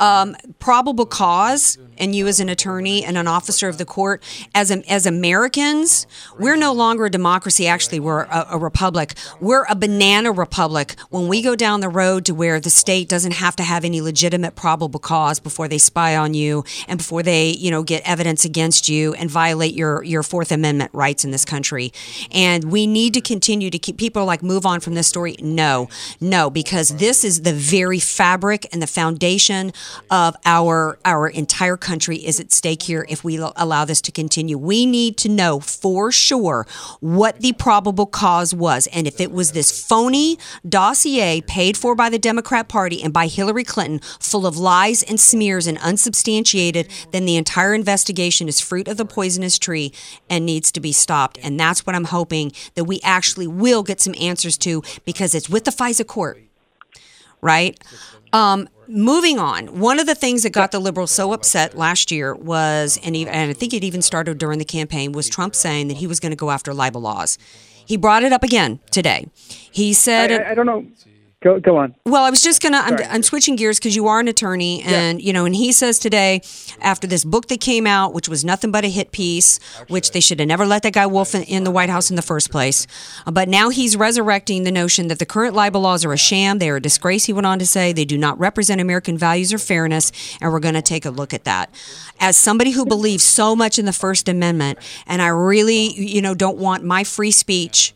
[0.00, 4.22] Um, probable cause, and you as an attorney and an officer of the court,
[4.54, 6.06] as a, as Americans,
[6.38, 7.66] we're no longer a democracy.
[7.66, 9.14] Actually, we're a, a republic.
[9.40, 10.96] We're a banana republic.
[11.10, 14.00] When we go down the road to where the state doesn't have to have any
[14.00, 18.44] legitimate probable cause before they spy on you and before they, you know, get evidence
[18.44, 21.92] against you and violate your your Fourth Amendment rights in this country.
[22.30, 25.36] And we need to continue to keep people like move on from this story.
[25.40, 25.88] No,
[26.20, 29.72] no, because this is the very fabric and the foundation
[30.10, 34.58] of our our entire country is at stake here if we allow this to continue.
[34.58, 36.66] We need to know for sure
[37.00, 40.38] what the probable cause was and if it was this phony
[40.68, 45.18] dossier paid for by the Democrat Party and by Hillary Clinton full of lies and
[45.20, 49.92] smears and unsubstantiated, then the entire investigation is fruit of the poisonous tree
[50.28, 51.38] and needs to be stopped.
[51.42, 55.48] And that's what I'm hoping that we actually will get some answers to because it's
[55.48, 56.42] with the FISA court
[57.40, 57.82] right?
[58.32, 62.34] Um, moving on, one of the things that got the liberals so upset last year
[62.34, 65.88] was, and, even, and I think it even started during the campaign, was Trump saying
[65.88, 67.38] that he was going to go after libel laws.
[67.86, 69.28] He brought it up again today.
[69.46, 70.86] He said, I, I, I don't know.
[71.44, 71.94] Go go on.
[72.06, 72.78] well, I was just gonna.
[72.78, 75.98] I'm, I'm switching gears because you are an attorney, and you know, and he says
[75.98, 76.40] today,
[76.80, 80.20] after this book that came out, which was nothing but a hit piece, which they
[80.20, 82.50] should have never let that guy Wolff in, in the White House in the first
[82.50, 82.86] place,
[83.30, 86.58] but now he's resurrecting the notion that the current libel laws are a sham.
[86.58, 87.26] They are a disgrace.
[87.26, 90.58] He went on to say they do not represent American values or fairness, and we're
[90.60, 91.70] going to take a look at that.
[92.18, 96.34] As somebody who believes so much in the First Amendment, and I really, you know,
[96.34, 97.94] don't want my free speech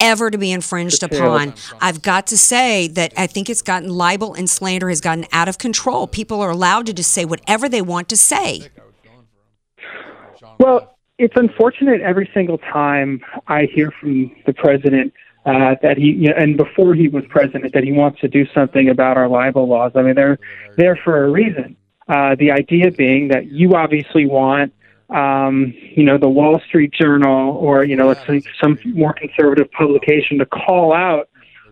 [0.00, 1.54] ever to be infringed upon.
[1.80, 5.48] I've got to say that I think it's gotten libel and slander has gotten out
[5.48, 6.06] of control.
[6.06, 8.68] People are allowed to just say whatever they want to say.
[10.58, 15.12] Well, it's unfortunate every single time I hear from the president
[15.46, 18.46] uh, that he, you know, and before he was president, that he wants to do
[18.54, 19.92] something about our libel laws.
[19.94, 20.38] I mean, they're
[20.76, 21.76] there for a reason.
[22.08, 24.72] Uh, the idea being that you obviously want,
[25.10, 29.70] um, you know, the Wall Street Journal or you know, let's say some more conservative
[29.72, 31.28] publication to call out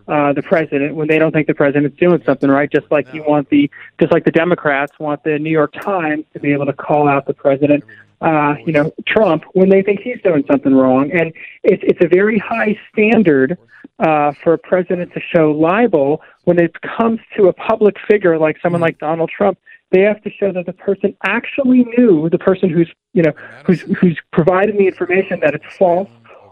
[0.09, 2.71] uh, the president when they don't think the president's doing something right.
[2.71, 3.69] Just like you want the,
[3.99, 7.27] just like the Democrats want the New York Times to be able to call out
[7.27, 7.83] the president,
[8.21, 11.11] uh, you know, Trump when they think he's doing something wrong.
[11.11, 11.31] And
[11.63, 13.57] it's it's a very high standard
[13.99, 18.57] uh, for a president to show libel when it comes to a public figure like
[18.61, 19.59] someone like Donald Trump.
[19.91, 23.33] They have to show that the person actually knew the person who's you know
[23.65, 26.09] who's who's provided the information that it's false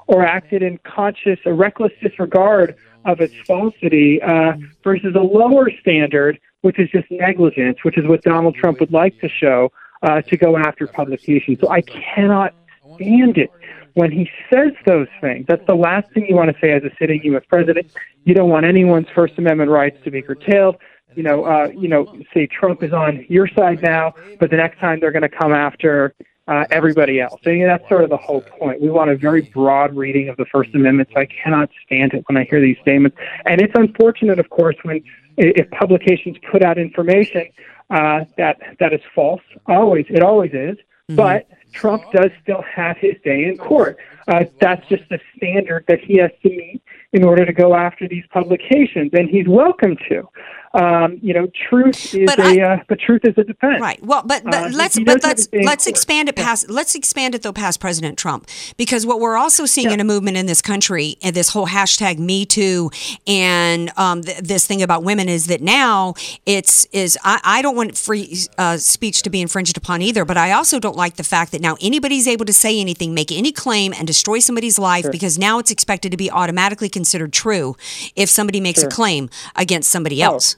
[0.08, 2.76] or acted in conscious or reckless disregard
[3.06, 8.22] of its falsity uh, versus a lower standard, which is just negligence, which is what
[8.24, 9.72] Donald Trump would like to show
[10.02, 11.58] uh, to go after publication.
[11.60, 12.54] So I cannot
[12.96, 13.52] stand it
[13.94, 15.46] when he says those things.
[15.48, 17.44] That's the last thing you want to say as a sitting U.S.
[17.48, 17.88] president.
[18.26, 20.78] You don't want anyone's First Amendment rights to be curtailed.
[21.18, 24.78] You know, uh, you know, say Trump is on your side now, but the next
[24.80, 26.14] time they're going to come after
[26.48, 27.40] uh, everybody else.
[27.44, 28.82] So, you know, that's sort of the whole point.
[28.82, 32.24] We want a very broad reading of the First Amendment, so I cannot stand it
[32.28, 33.18] when I hear these statements.
[33.46, 35.04] And it's unfortunate, of course, when
[35.38, 37.48] if publications put out information
[37.90, 39.42] uh, that that is false.
[39.66, 40.78] Always, it always is.
[41.10, 43.98] But Trump does still have his day in court.
[44.28, 46.82] Uh, that's just the standard that he has to meet
[47.14, 50.28] in order to go after these publications, and he's welcome to.
[50.74, 53.80] Um, you know, truth is But a, I- uh, but truth is a defense.
[53.82, 54.04] Right.
[54.04, 56.94] Well, but, but Uh, let's but let's his day in let's expand it past let's
[56.96, 60.46] expand it though past President Trump because what we're also seeing in a movement in
[60.46, 62.92] this country and this whole hashtag Me Too
[63.26, 66.14] and um, th- this thing about women is that now
[66.46, 70.38] it's is I, I don't want free uh, speech to be infringed upon either, but
[70.38, 73.52] I also don't like the fact that now anybody's able to say anything, make any
[73.52, 75.12] claim, and destroy somebody's life Sure.
[75.12, 77.76] because now it's expected to be automatically considered true
[78.16, 78.90] if somebody makes Sure.
[78.90, 80.56] a claim against somebody else.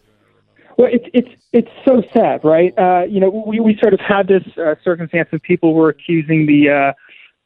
[0.79, 2.73] Well, it's it's it's so sad, right?
[2.79, 6.45] Uh, you know, we we sort of had this uh, circumstance of people were accusing
[6.45, 6.93] the uh,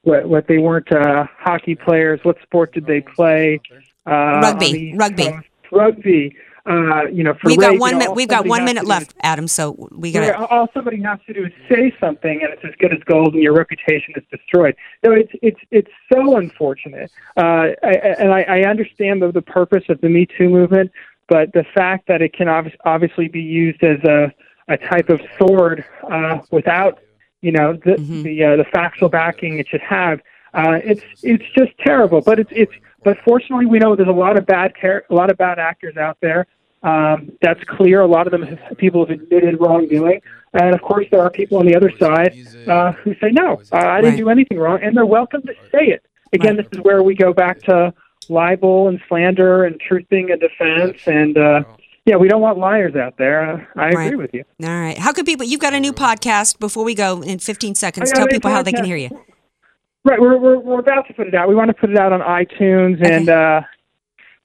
[0.03, 2.19] what what they weren't uh, hockey players.
[2.21, 3.59] What sport did they play?
[4.05, 5.31] Uh, Rugby, rugby.
[5.31, 5.47] Coast.
[5.71, 6.35] Rugby.
[6.65, 8.13] Uh, you know, for We've rape, got you one know, minute.
[8.13, 9.47] We've got one minute left, Adam.
[9.47, 12.93] So we got all somebody has to do is say something, and it's as good
[12.93, 14.75] as gold, and your reputation is destroyed.
[15.03, 19.83] No, it's it's it's so unfortunate, uh, I, and I, I understand the, the purpose
[19.89, 20.91] of the Me Too movement,
[21.27, 24.31] but the fact that it can obvi- obviously be used as a
[24.69, 26.99] a type of sword uh, without
[27.41, 30.19] you know the the uh, the factual backing it should have,
[30.53, 32.21] uh, it's it's just terrible.
[32.21, 32.71] But it's it's
[33.03, 35.97] but fortunately we know there's a lot of bad char- a lot of bad actors
[35.97, 36.47] out there.
[36.83, 38.01] Um, that's clear.
[38.01, 40.21] A lot of them have, people have admitted wrongdoing,
[40.53, 42.33] and of course there are people on the other side
[42.67, 46.05] uh, who say no, I didn't do anything wrong, and they're welcome to say it.
[46.33, 47.93] Again, this is where we go back to
[48.29, 51.63] libel and slander and truthing a defense, and uh,
[52.05, 53.49] yeah, we don't want liars out there.
[53.49, 54.17] Uh, I agree Right.
[54.17, 54.43] with you.
[54.63, 54.97] All right.
[54.97, 55.45] How can people?
[55.45, 56.59] You've got a new podcast.
[56.59, 59.09] Before we go, in 15 seconds, tell a new people how they can hear you.
[60.05, 61.47] Right, we're, we're we're about to put it out.
[61.47, 63.61] We want to put it out on iTunes and uh,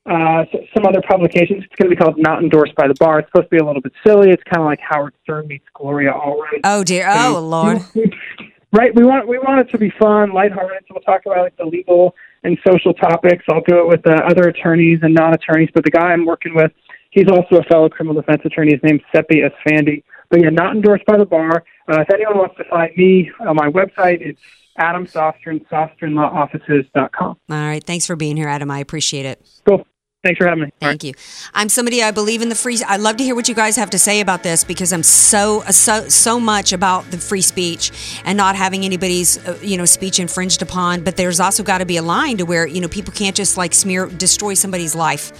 [0.07, 1.65] uh, some other publications.
[1.65, 3.19] It's going to be called Not Endorsed by the Bar.
[3.19, 4.31] It's supposed to be a little bit silly.
[4.31, 6.61] It's kind of like Howard Stern meets Gloria Allred.
[6.63, 7.09] Oh dear.
[7.11, 7.79] Oh Lord.
[8.71, 10.85] Right, we want we want it to be fun, lighthearted.
[10.87, 12.15] So we'll talk about like the legal
[12.45, 13.45] and social topics.
[13.49, 15.71] I'll do it with uh, other attorneys and non-attorneys.
[15.73, 16.71] But the guy I'm working with,
[17.11, 18.73] he's also a fellow criminal defense attorney.
[18.73, 20.03] His name's Seppi Esfandi.
[20.31, 21.65] But yeah, not endorsed by the bar.
[21.91, 24.41] Uh, if anyone wants to find me on my website, it's
[24.77, 27.27] Adam Sostrin, SostrinLawOffices.com.
[27.51, 27.83] All right.
[27.83, 28.71] Thanks for being here, Adam.
[28.71, 29.41] I appreciate it.
[29.67, 29.87] Cool.
[30.25, 30.71] Thanks for having me.
[30.81, 31.15] Thank you.
[31.55, 32.83] I'm somebody I believe in the free.
[32.85, 35.61] I love to hear what you guys have to say about this because I'm so
[35.71, 40.19] so so much about the free speech and not having anybody's uh, you know speech
[40.19, 41.05] infringed upon.
[41.05, 43.57] But there's also got to be a line to where you know people can't just
[43.57, 45.33] like smear destroy somebody's life.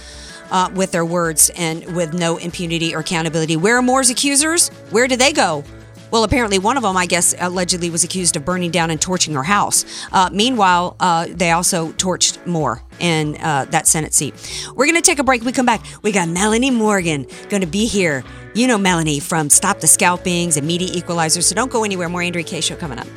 [0.51, 3.55] Uh, with their words and with no impunity or accountability.
[3.55, 4.69] Where are Moore's accusers?
[4.89, 5.63] Where do they go?
[6.11, 9.33] Well, apparently one of them, I guess, allegedly was accused of burning down and torching
[9.35, 9.85] her house.
[10.11, 14.33] Uh, meanwhile, uh, they also torched Moore in uh, that Senate seat.
[14.75, 15.43] We're going to take a break.
[15.43, 15.83] We come back.
[16.01, 18.23] We got Melanie Morgan going to be here.
[18.55, 21.41] You know Melanie from Stop the Scalpings and Media Equalizer.
[21.41, 22.09] So don't go anywhere.
[22.09, 22.61] More Andrea Kaye.
[22.61, 23.07] Show coming up.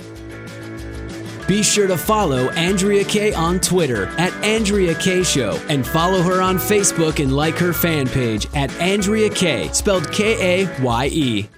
[1.49, 6.41] Be sure to follow Andrea Kaye on Twitter at Andrea Kaye Show and follow her
[6.41, 11.49] on Facebook and like her fan page at Andrea Kaye, spelled K A Y E.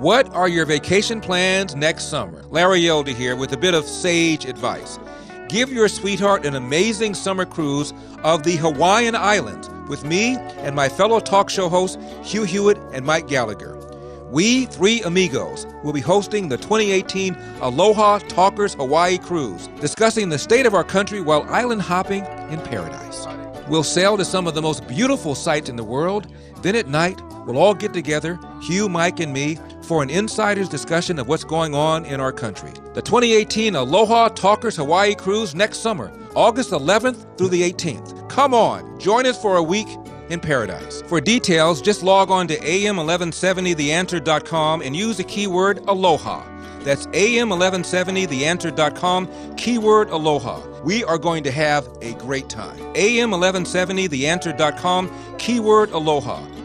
[0.00, 2.42] What are your vacation plans next summer?
[2.48, 4.98] Larry Elder here with a bit of sage advice.
[5.50, 7.92] Give your sweetheart an amazing summer cruise
[8.24, 13.04] of the Hawaiian Islands with me and my fellow talk show hosts Hugh Hewitt and
[13.04, 13.76] Mike Gallagher.
[14.30, 20.64] We, three amigos, will be hosting the 2018 Aloha Talkers Hawaii Cruise, discussing the state
[20.64, 23.26] of our country while island hopping in paradise.
[23.68, 26.26] We'll sail to some of the most beautiful sights in the world.
[26.62, 29.58] Then at night, we'll all get together, Hugh, Mike, and me,
[29.90, 32.70] for an insider's discussion of what's going on in our country.
[32.94, 38.28] The 2018 Aloha Talkers Hawaii Cruise next summer, August 11th through the 18th.
[38.28, 39.88] Come on, join us for a week
[40.28, 41.02] in paradise.
[41.08, 46.44] For details, just log on to am1170theanswer.com and use the keyword Aloha.
[46.84, 50.60] That's am1170theanswer.com, keyword Aloha.
[50.84, 52.78] We are going to have a great time.
[52.94, 56.59] am1170theanswer.com, keyword Aloha.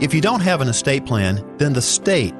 [0.00, 2.34] If you don't have an estate plan, then the state,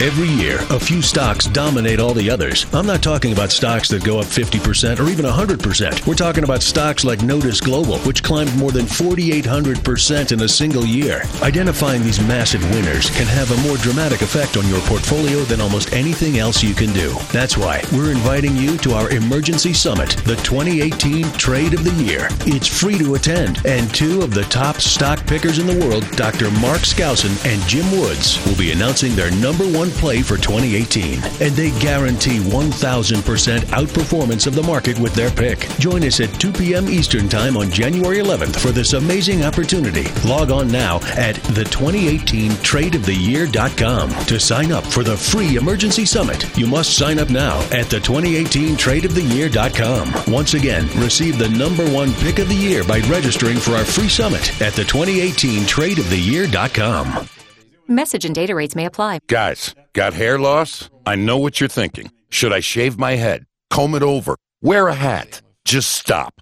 [0.00, 2.66] Every year, a few stocks dominate all the others.
[2.72, 6.06] I'm not talking about stocks that go up 50% or even 100%.
[6.08, 10.84] We're talking about stocks like Notice Global, which climbed more than 4,800% in a single
[10.84, 11.22] year.
[11.42, 15.92] Identifying these massive winners can have a more dramatic effect on your portfolio than almost
[15.92, 17.14] anything else you can do.
[17.30, 22.26] That's why we're inviting you to our Emergency Summit, the 2018 Trade of the Year.
[22.40, 26.50] It's free to attend, and two of the top stock pickers in the world, Dr.
[26.52, 31.14] Mark Skousen and Jim Woods, will be announcing their number one play for 2018.
[31.40, 35.68] And they guarantee 1,000% outperformance of the market with their pick.
[35.78, 36.88] Join us at 2 p.m.
[36.88, 40.06] Eastern Time on January 11th for this amazing opportunity.
[40.26, 46.44] Log on now at the 2018 tradeoftheyear.com to sign up for the free emergency summit.
[46.56, 50.32] You must sign up now at the 2018 tradeoftheyear.com.
[50.32, 54.08] Once again, receive the number one pick of the year by registering for our free
[54.08, 57.41] summit at the 2018 tradeoftheyear.com.
[57.88, 59.20] Message and data rates may apply.
[59.28, 60.90] Guys, got hair loss?
[61.06, 62.10] I know what you're thinking.
[62.30, 63.44] Should I shave my head?
[63.70, 64.36] Comb it over?
[64.60, 65.40] Wear a hat?
[65.64, 66.41] Just stop.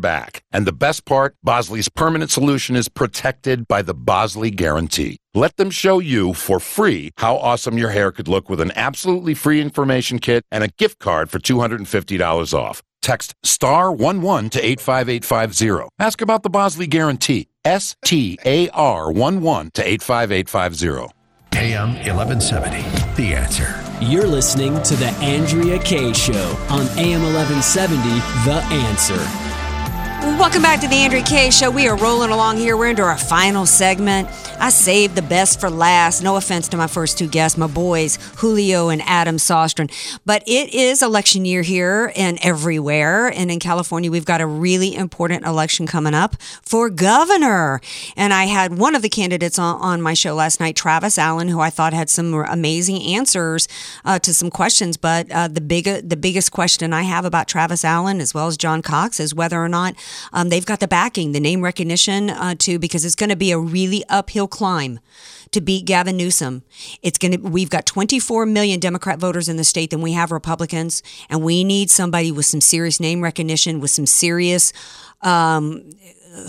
[0.00, 0.42] back.
[0.50, 5.18] And the best part, Bosley's permanent solution is protected by the Bosley Guarantee.
[5.34, 9.34] Let them show you for free how awesome your hair could look with an absolutely
[9.34, 12.82] free information kit and a gift card for $250 off.
[13.02, 15.88] Text star 11 to 85850.
[15.98, 17.48] Ask about the Bosley Guarantee.
[17.64, 21.14] S T A R 11 to 85850.
[21.54, 22.82] AM 1170.
[23.16, 23.74] The answer.
[24.00, 27.98] You're listening to The Andrea Kaye Show on AM 1170,
[28.46, 29.49] The Answer.
[30.22, 31.70] Welcome back to the Andrea Kaye Show.
[31.70, 32.76] We are rolling along here.
[32.76, 34.28] We're into our final segment.
[34.58, 36.22] I saved the best for last.
[36.22, 39.90] No offense to my first two guests, my boys, Julio and Adam Sostrin.
[40.26, 43.28] But it is election year here and everywhere.
[43.28, 47.80] And in California, we've got a really important election coming up for governor.
[48.14, 51.48] And I had one of the candidates on, on my show last night, Travis Allen,
[51.48, 53.68] who I thought had some amazing answers
[54.04, 54.98] uh, to some questions.
[54.98, 58.58] But uh, the big, the biggest question I have about Travis Allen, as well as
[58.58, 59.94] John Cox, is whether or not
[60.32, 63.52] um, they've got the backing, the name recognition uh, too, because it's going to be
[63.52, 65.00] a really uphill climb
[65.52, 66.62] to beat Gavin Newsom.
[67.02, 70.30] It's going to we've got 24 million Democrat voters in the state than we have
[70.30, 74.72] Republicans and we need somebody with some serious name recognition with some serious
[75.22, 75.90] um,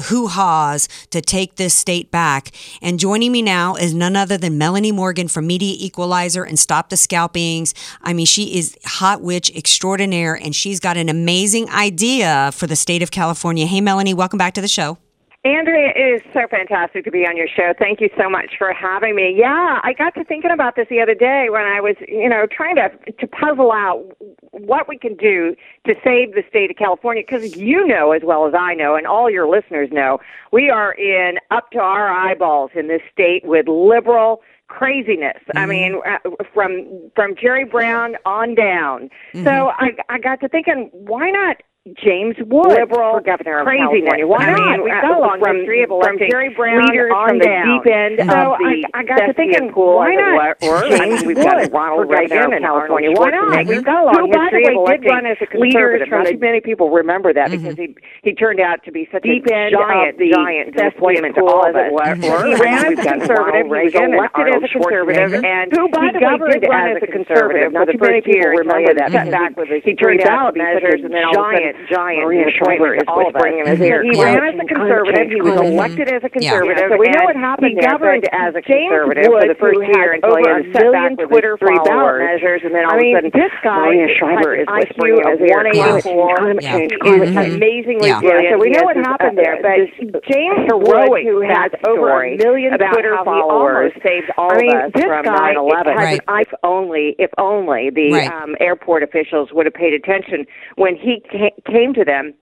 [0.03, 2.51] hoo-haws to take this state back.
[2.82, 6.89] And joining me now is none other than Melanie Morgan from Media Equalizer and Stop
[6.89, 7.73] the Scalpings.
[8.01, 12.75] I mean, she is hot witch extraordinaire and she's got an amazing idea for the
[12.75, 13.65] state of California.
[13.65, 14.97] Hey Melanie, welcome back to the show.
[15.44, 17.74] Andrea, it is so fantastic to be on your show.
[17.80, 19.34] Thank you so much for having me.
[19.36, 22.46] Yeah, I got to thinking about this the other day when I was, you know,
[22.46, 24.06] trying to to puzzle out
[24.52, 25.56] what we can do
[25.88, 29.08] to save the state of California because you know as well as I know and
[29.08, 30.20] all your listeners know,
[30.52, 35.38] we are in up to our eyeballs in this state with liberal craziness.
[35.50, 35.58] Mm-hmm.
[35.58, 39.10] I mean, uh, from from Jerry Brown on down.
[39.34, 39.44] Mm-hmm.
[39.44, 41.58] So I I got to thinking, why not
[41.97, 44.05] James Wood Liberal for governor of craziness.
[44.13, 44.27] California.
[44.29, 44.69] Why I not?
[44.77, 47.49] mean, We've got a long from- history of from Jerry Brown leaders on from the
[47.49, 47.65] down.
[47.65, 50.61] deep end So of the I got to thinking, pool, why not.
[50.61, 53.09] James I mean, we've Wood got Ronald Reagan of and California?
[53.17, 53.65] Why not?
[53.65, 56.05] We've got a long who, history way, of did electing run as a conservative.
[56.13, 57.65] Not too many people remember that mm-hmm.
[57.65, 61.34] because he he turned out to be such Deep a end giant, the giant disappointment
[61.34, 61.89] to all of us.
[62.21, 63.65] He ran as a conservative.
[63.65, 67.01] He was elected as a conservative, and who, by he the way, did governed as
[67.01, 69.09] a conservative Not too many people remember that.
[69.09, 72.07] set back with a he turned out to be such a measures, and then all
[72.07, 73.34] of a giant, sudden, giant Maria disappointment Shriver is all of us.
[73.34, 75.28] whispering in his ear, He climate ran as a conservative.
[75.32, 76.59] He was elected as a Yeah.
[76.59, 76.88] conservative.
[76.91, 79.49] So we know what happened He there, governed but as a James conservative for Wood,
[79.49, 81.76] the first year until he over was a set billion back with Twitter his three
[81.76, 82.22] ballot followers.
[82.32, 84.67] measures, and then all I of a mean, sudden, this guy Maria has Shriver is
[84.67, 85.55] IQ whispering in of his ear.
[85.57, 86.36] 184.
[86.38, 86.72] Climate Yeah.
[86.78, 86.91] change.
[87.01, 88.49] He is amazingly brilliant.
[88.51, 91.24] So we know know what what happened happened there, there, but but James heroic Wood,
[91.24, 95.05] who has over a million about Twitter he followers, almost saved all of us this
[95.05, 95.93] from guy 9/11.
[95.97, 96.41] has Right.
[96.47, 98.32] if only, if only the Right.
[98.32, 100.45] um, airport officials would have paid attention
[100.76, 102.34] when he ca- came to them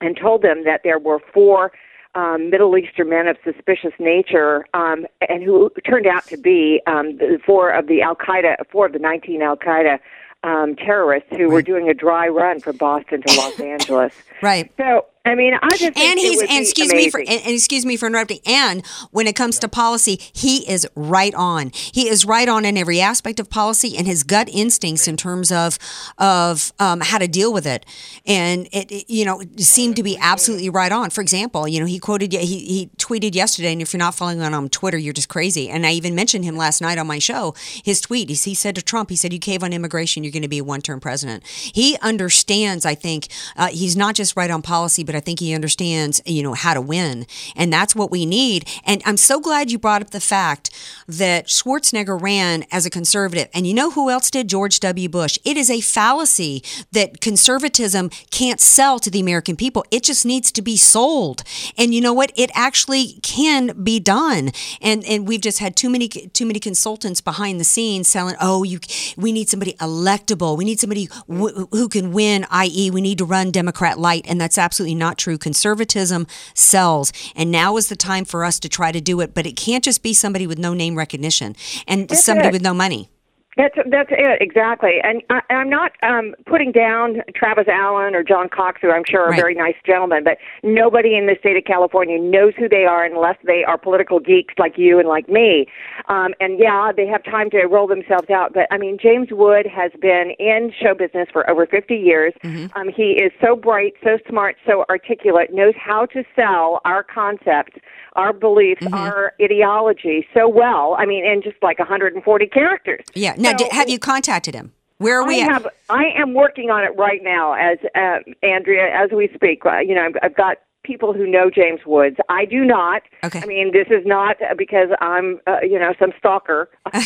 [0.00, 1.72] and told them that there were four
[2.14, 7.18] um, Middle Eastern men of suspicious nature, um, and who turned out to be um,
[7.18, 9.98] the four of the Al Qaeda, four of the 19 Al Qaeda
[10.42, 14.14] um, terrorists who were doing a dry run from Boston to Los Angeles.
[14.40, 14.72] Right.
[14.78, 17.96] So, I mean, I just and he's and excuse me for and, and excuse me
[17.96, 18.38] for interrupting.
[18.46, 21.72] And when it comes to policy, he is right on.
[21.74, 25.50] He is right on in every aspect of policy and his gut instincts in terms
[25.50, 25.80] of
[26.18, 27.84] of um, how to deal with it.
[28.24, 31.10] And it, it, you know seemed to be absolutely right on.
[31.10, 34.38] For example, you know he quoted he he tweeted yesterday, and if you're not following
[34.38, 35.68] him on Twitter, you're just crazy.
[35.68, 37.52] And I even mentioned him last night on my show.
[37.84, 40.42] His tweet, he, he said to Trump, he said, "You cave on immigration, you're going
[40.42, 42.86] to be a one-term president." He understands.
[42.86, 46.42] I think uh, he's not just right on policy, but I think he understands, you
[46.42, 48.68] know, how to win, and that's what we need.
[48.84, 50.70] And I'm so glad you brought up the fact
[51.08, 54.48] that Schwarzenegger ran as a conservative, and you know who else did?
[54.48, 55.08] George W.
[55.08, 55.38] Bush.
[55.44, 56.62] It is a fallacy
[56.92, 59.84] that conservatism can't sell to the American people.
[59.90, 61.42] It just needs to be sold,
[61.78, 62.32] and you know what?
[62.36, 64.50] It actually can be done.
[64.80, 68.36] And and we've just had too many too many consultants behind the scenes selling.
[68.40, 68.80] Oh, you,
[69.16, 70.56] we need somebody electable.
[70.56, 72.46] We need somebody w- who can win.
[72.50, 75.38] I.e., we need to run Democrat light, and that's absolutely not true.
[75.38, 79.34] Conservatism sells, and now is the time for us to try to do it.
[79.34, 82.52] But it can't just be somebody with no name recognition and somebody it.
[82.52, 83.10] with no money.
[83.56, 88.50] That's that's it exactly, and I, I'm not um, putting down Travis Allen or John
[88.50, 89.40] Cox, who I'm sure are Right.
[89.40, 93.36] very nice gentlemen, but nobody in the state of California knows who they are unless
[93.44, 95.66] they are political geeks like you and like me.
[96.08, 99.66] Um, and yeah, they have time to roll themselves out, but I mean, James Wood
[99.66, 102.34] has been in show business for over 50 years.
[102.76, 107.78] Um, he is so bright, so smart, so articulate, knows how to sell our concepts
[108.16, 110.96] our beliefs, our ideology so well.
[110.98, 113.04] I mean, in just like 140 characters.
[113.14, 113.34] Yeah.
[113.38, 114.72] Now, did, have you contacted him?
[114.98, 115.50] Where are we I at?
[115.52, 115.66] have.
[115.90, 119.64] I am working on it right now, as uh, Andrea, as we speak.
[119.66, 122.16] Uh, you know, I've, I've got people who know James Woods.
[122.28, 123.02] I do not.
[123.24, 123.40] Okay.
[123.42, 126.70] I mean, this is not uh, because I'm, uh, you know, some stalker.
[126.86, 127.02] I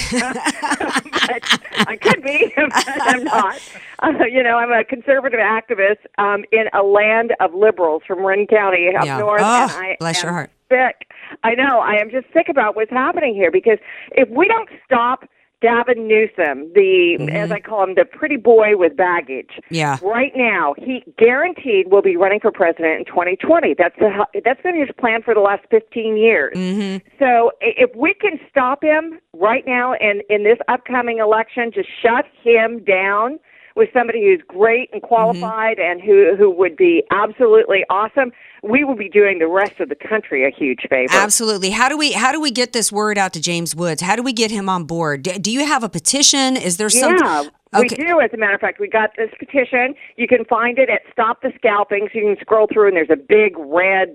[2.01, 3.61] could be, but I'm not.
[4.01, 8.47] Uh, you know, I'm a conservative activist um, in a land of liberals from Marin
[8.47, 9.19] County up Yeah.
[9.19, 9.41] north.
[9.43, 10.51] Oh, and I bless your heart.
[10.71, 11.11] Sick.
[11.43, 11.81] I know.
[11.81, 13.79] I am just sick about what's happening here because
[14.13, 15.25] if we don't stop
[15.63, 19.61] Gavin Newsom, the as I call him, the pretty boy with baggage.
[19.71, 19.99] Yeah.
[20.03, 23.75] Right now, he guaranteed will be running for president in 2020.
[23.77, 26.57] That's the, that's been his plan for the last 15 years.
[26.57, 27.07] Mm-hmm.
[27.19, 32.25] So if we can stop him right now in in this upcoming election, just shut
[32.43, 33.39] him down
[33.77, 35.93] with somebody who's great and qualified mm-hmm.
[35.93, 39.95] and who who would be absolutely awesome, we will be doing the rest of the
[39.95, 41.13] country a huge favor.
[41.13, 41.71] Absolutely.
[41.71, 44.03] How do we how do we get this word out to James Woods?
[44.03, 45.23] How do we get him on board?
[45.23, 46.57] Do, do you have a petition?
[46.57, 47.17] Is there some?
[47.19, 47.45] Yeah,
[47.79, 48.21] we do.
[48.21, 49.95] As a matter of fact, we got this petition.
[50.17, 52.09] You can find it at Stop the Scalping.
[52.13, 54.09] So you can scroll through, and there's a big red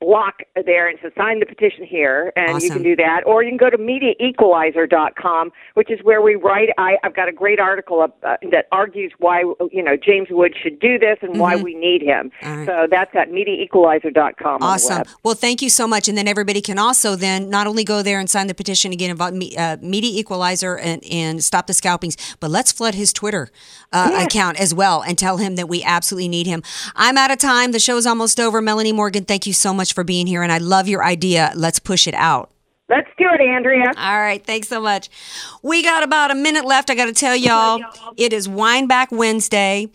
[0.00, 3.22] block there, and says sign the petition here, and you can do that.
[3.26, 6.70] Or you can go to MediaEqualizer.com, which is where we write.
[6.78, 9.40] I, I've got a great article up, uh, that argues why
[9.72, 11.62] you know James Wood should do this and why Mhm.
[11.62, 12.30] we need him.
[12.42, 12.66] Right.
[12.66, 14.62] So that's at MediaEqualizer.com.
[14.62, 15.02] Awesome.
[15.22, 16.08] Well, thank you so much.
[16.08, 19.10] And then everybody can also then not only go there and sign the petition again
[19.10, 23.48] about me, uh, Media Equalizer and, and stop the scalpings, but let's flood his Twitter
[23.92, 26.62] uh, account as well and tell him that we absolutely need him.
[26.94, 27.72] I'm out of time.
[27.72, 28.60] The show's almost over.
[28.62, 30.42] Melanie Morgan, thank you so much for being here.
[30.42, 31.52] And I love your idea.
[31.54, 32.50] Let's push it out.
[32.88, 33.92] Let's do it, Andrea.
[33.96, 34.44] All right.
[34.44, 35.08] Thanks so much.
[35.62, 36.90] We got about a minute left.
[36.90, 37.80] I got to tell y'all,
[38.16, 39.88] it is Windback Wednesday.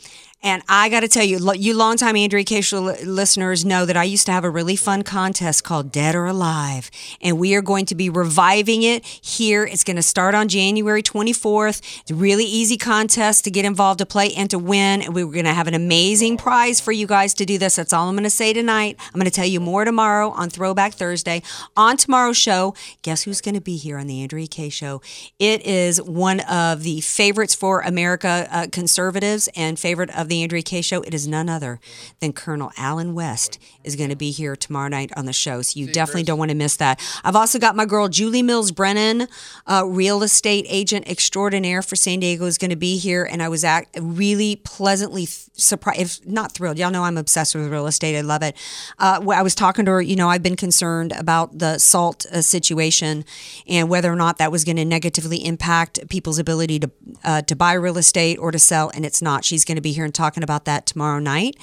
[0.46, 2.62] And I got to tell you, you longtime Andrea Kaye.
[2.62, 6.92] Listeners know that I used to have a really fun contest called Dead or Alive.
[7.20, 9.64] And we are going to be reviving it here.
[9.64, 11.82] It's going to start on January 24th.
[12.02, 15.02] It's a really easy contest to get involved, to play, and to win.
[15.02, 17.78] And we we're going to have an amazing prize for you guys to do this.
[17.78, 18.98] That's all I'm going to say tonight.
[19.08, 21.42] I'm going to tell you more tomorrow on Throwback Thursday.
[21.76, 24.70] On tomorrow's show, guess who's going to be here on the Andrea Kaye.
[24.70, 25.02] Show?
[25.40, 30.62] It is one of the favorites for America uh, conservatives and favorite of the Andrea
[30.62, 30.82] Kaye.
[30.82, 31.02] Show.
[31.02, 31.80] It is none other
[32.20, 35.62] than Colonel Allen West is going to be here tomorrow night on the show.
[35.62, 37.02] So you definitely don't want to miss that.
[37.24, 39.28] I've also got my girl Julie Mills Brennan,
[39.68, 43.50] uh, real estate agent extraordinaire for San Diego, is going to be here, and I
[43.50, 46.78] was act- really pleasantly surprised, if not thrilled.
[46.78, 48.18] Y'all know I'm obsessed with real estate.
[48.18, 48.56] I love it.
[49.00, 50.02] Uh, I was talking to her.
[50.02, 53.26] You know, I've been concerned about the salt uh, situation
[53.68, 56.92] and whether or not that was going to negatively impact people's ability to
[57.24, 59.46] uh, to buy real estate or to sell, and it's not.
[59.46, 61.56] She's going to be here and talking about that tomorrow night,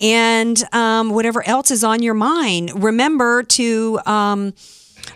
[0.00, 2.82] and um, whatever else is on your mind.
[2.82, 4.54] Remember to um,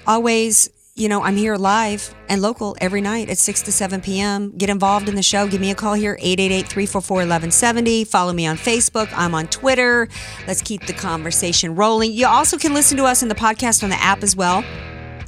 [0.07, 0.71] always.
[0.97, 4.57] You know, I'm here live and local every night at 6 to 7 p.m.
[4.57, 5.49] Get involved in the show.
[5.49, 8.05] Give me a call here, 888 344 1170.
[8.05, 9.13] Follow me on Facebook.
[9.13, 10.07] I'm on Twitter.
[10.47, 12.13] Let's keep the conversation rolling.
[12.13, 14.63] You also can listen to us in the podcast on the app as well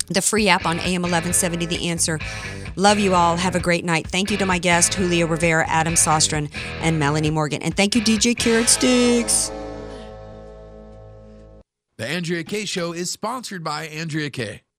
[0.08, 2.20] the free app on AM 1170 The Answer.
[2.76, 3.38] Love you all.
[3.38, 4.06] Have a great night.
[4.06, 6.50] Thank you to my guest, Julio Rivera, Adam Sostrin,
[6.82, 7.62] and Melanie Morgan.
[7.62, 9.50] And thank you, DJ Carrot Sticks.
[11.96, 14.65] The Andrea Kaye Show is sponsored by Andrea Kaye.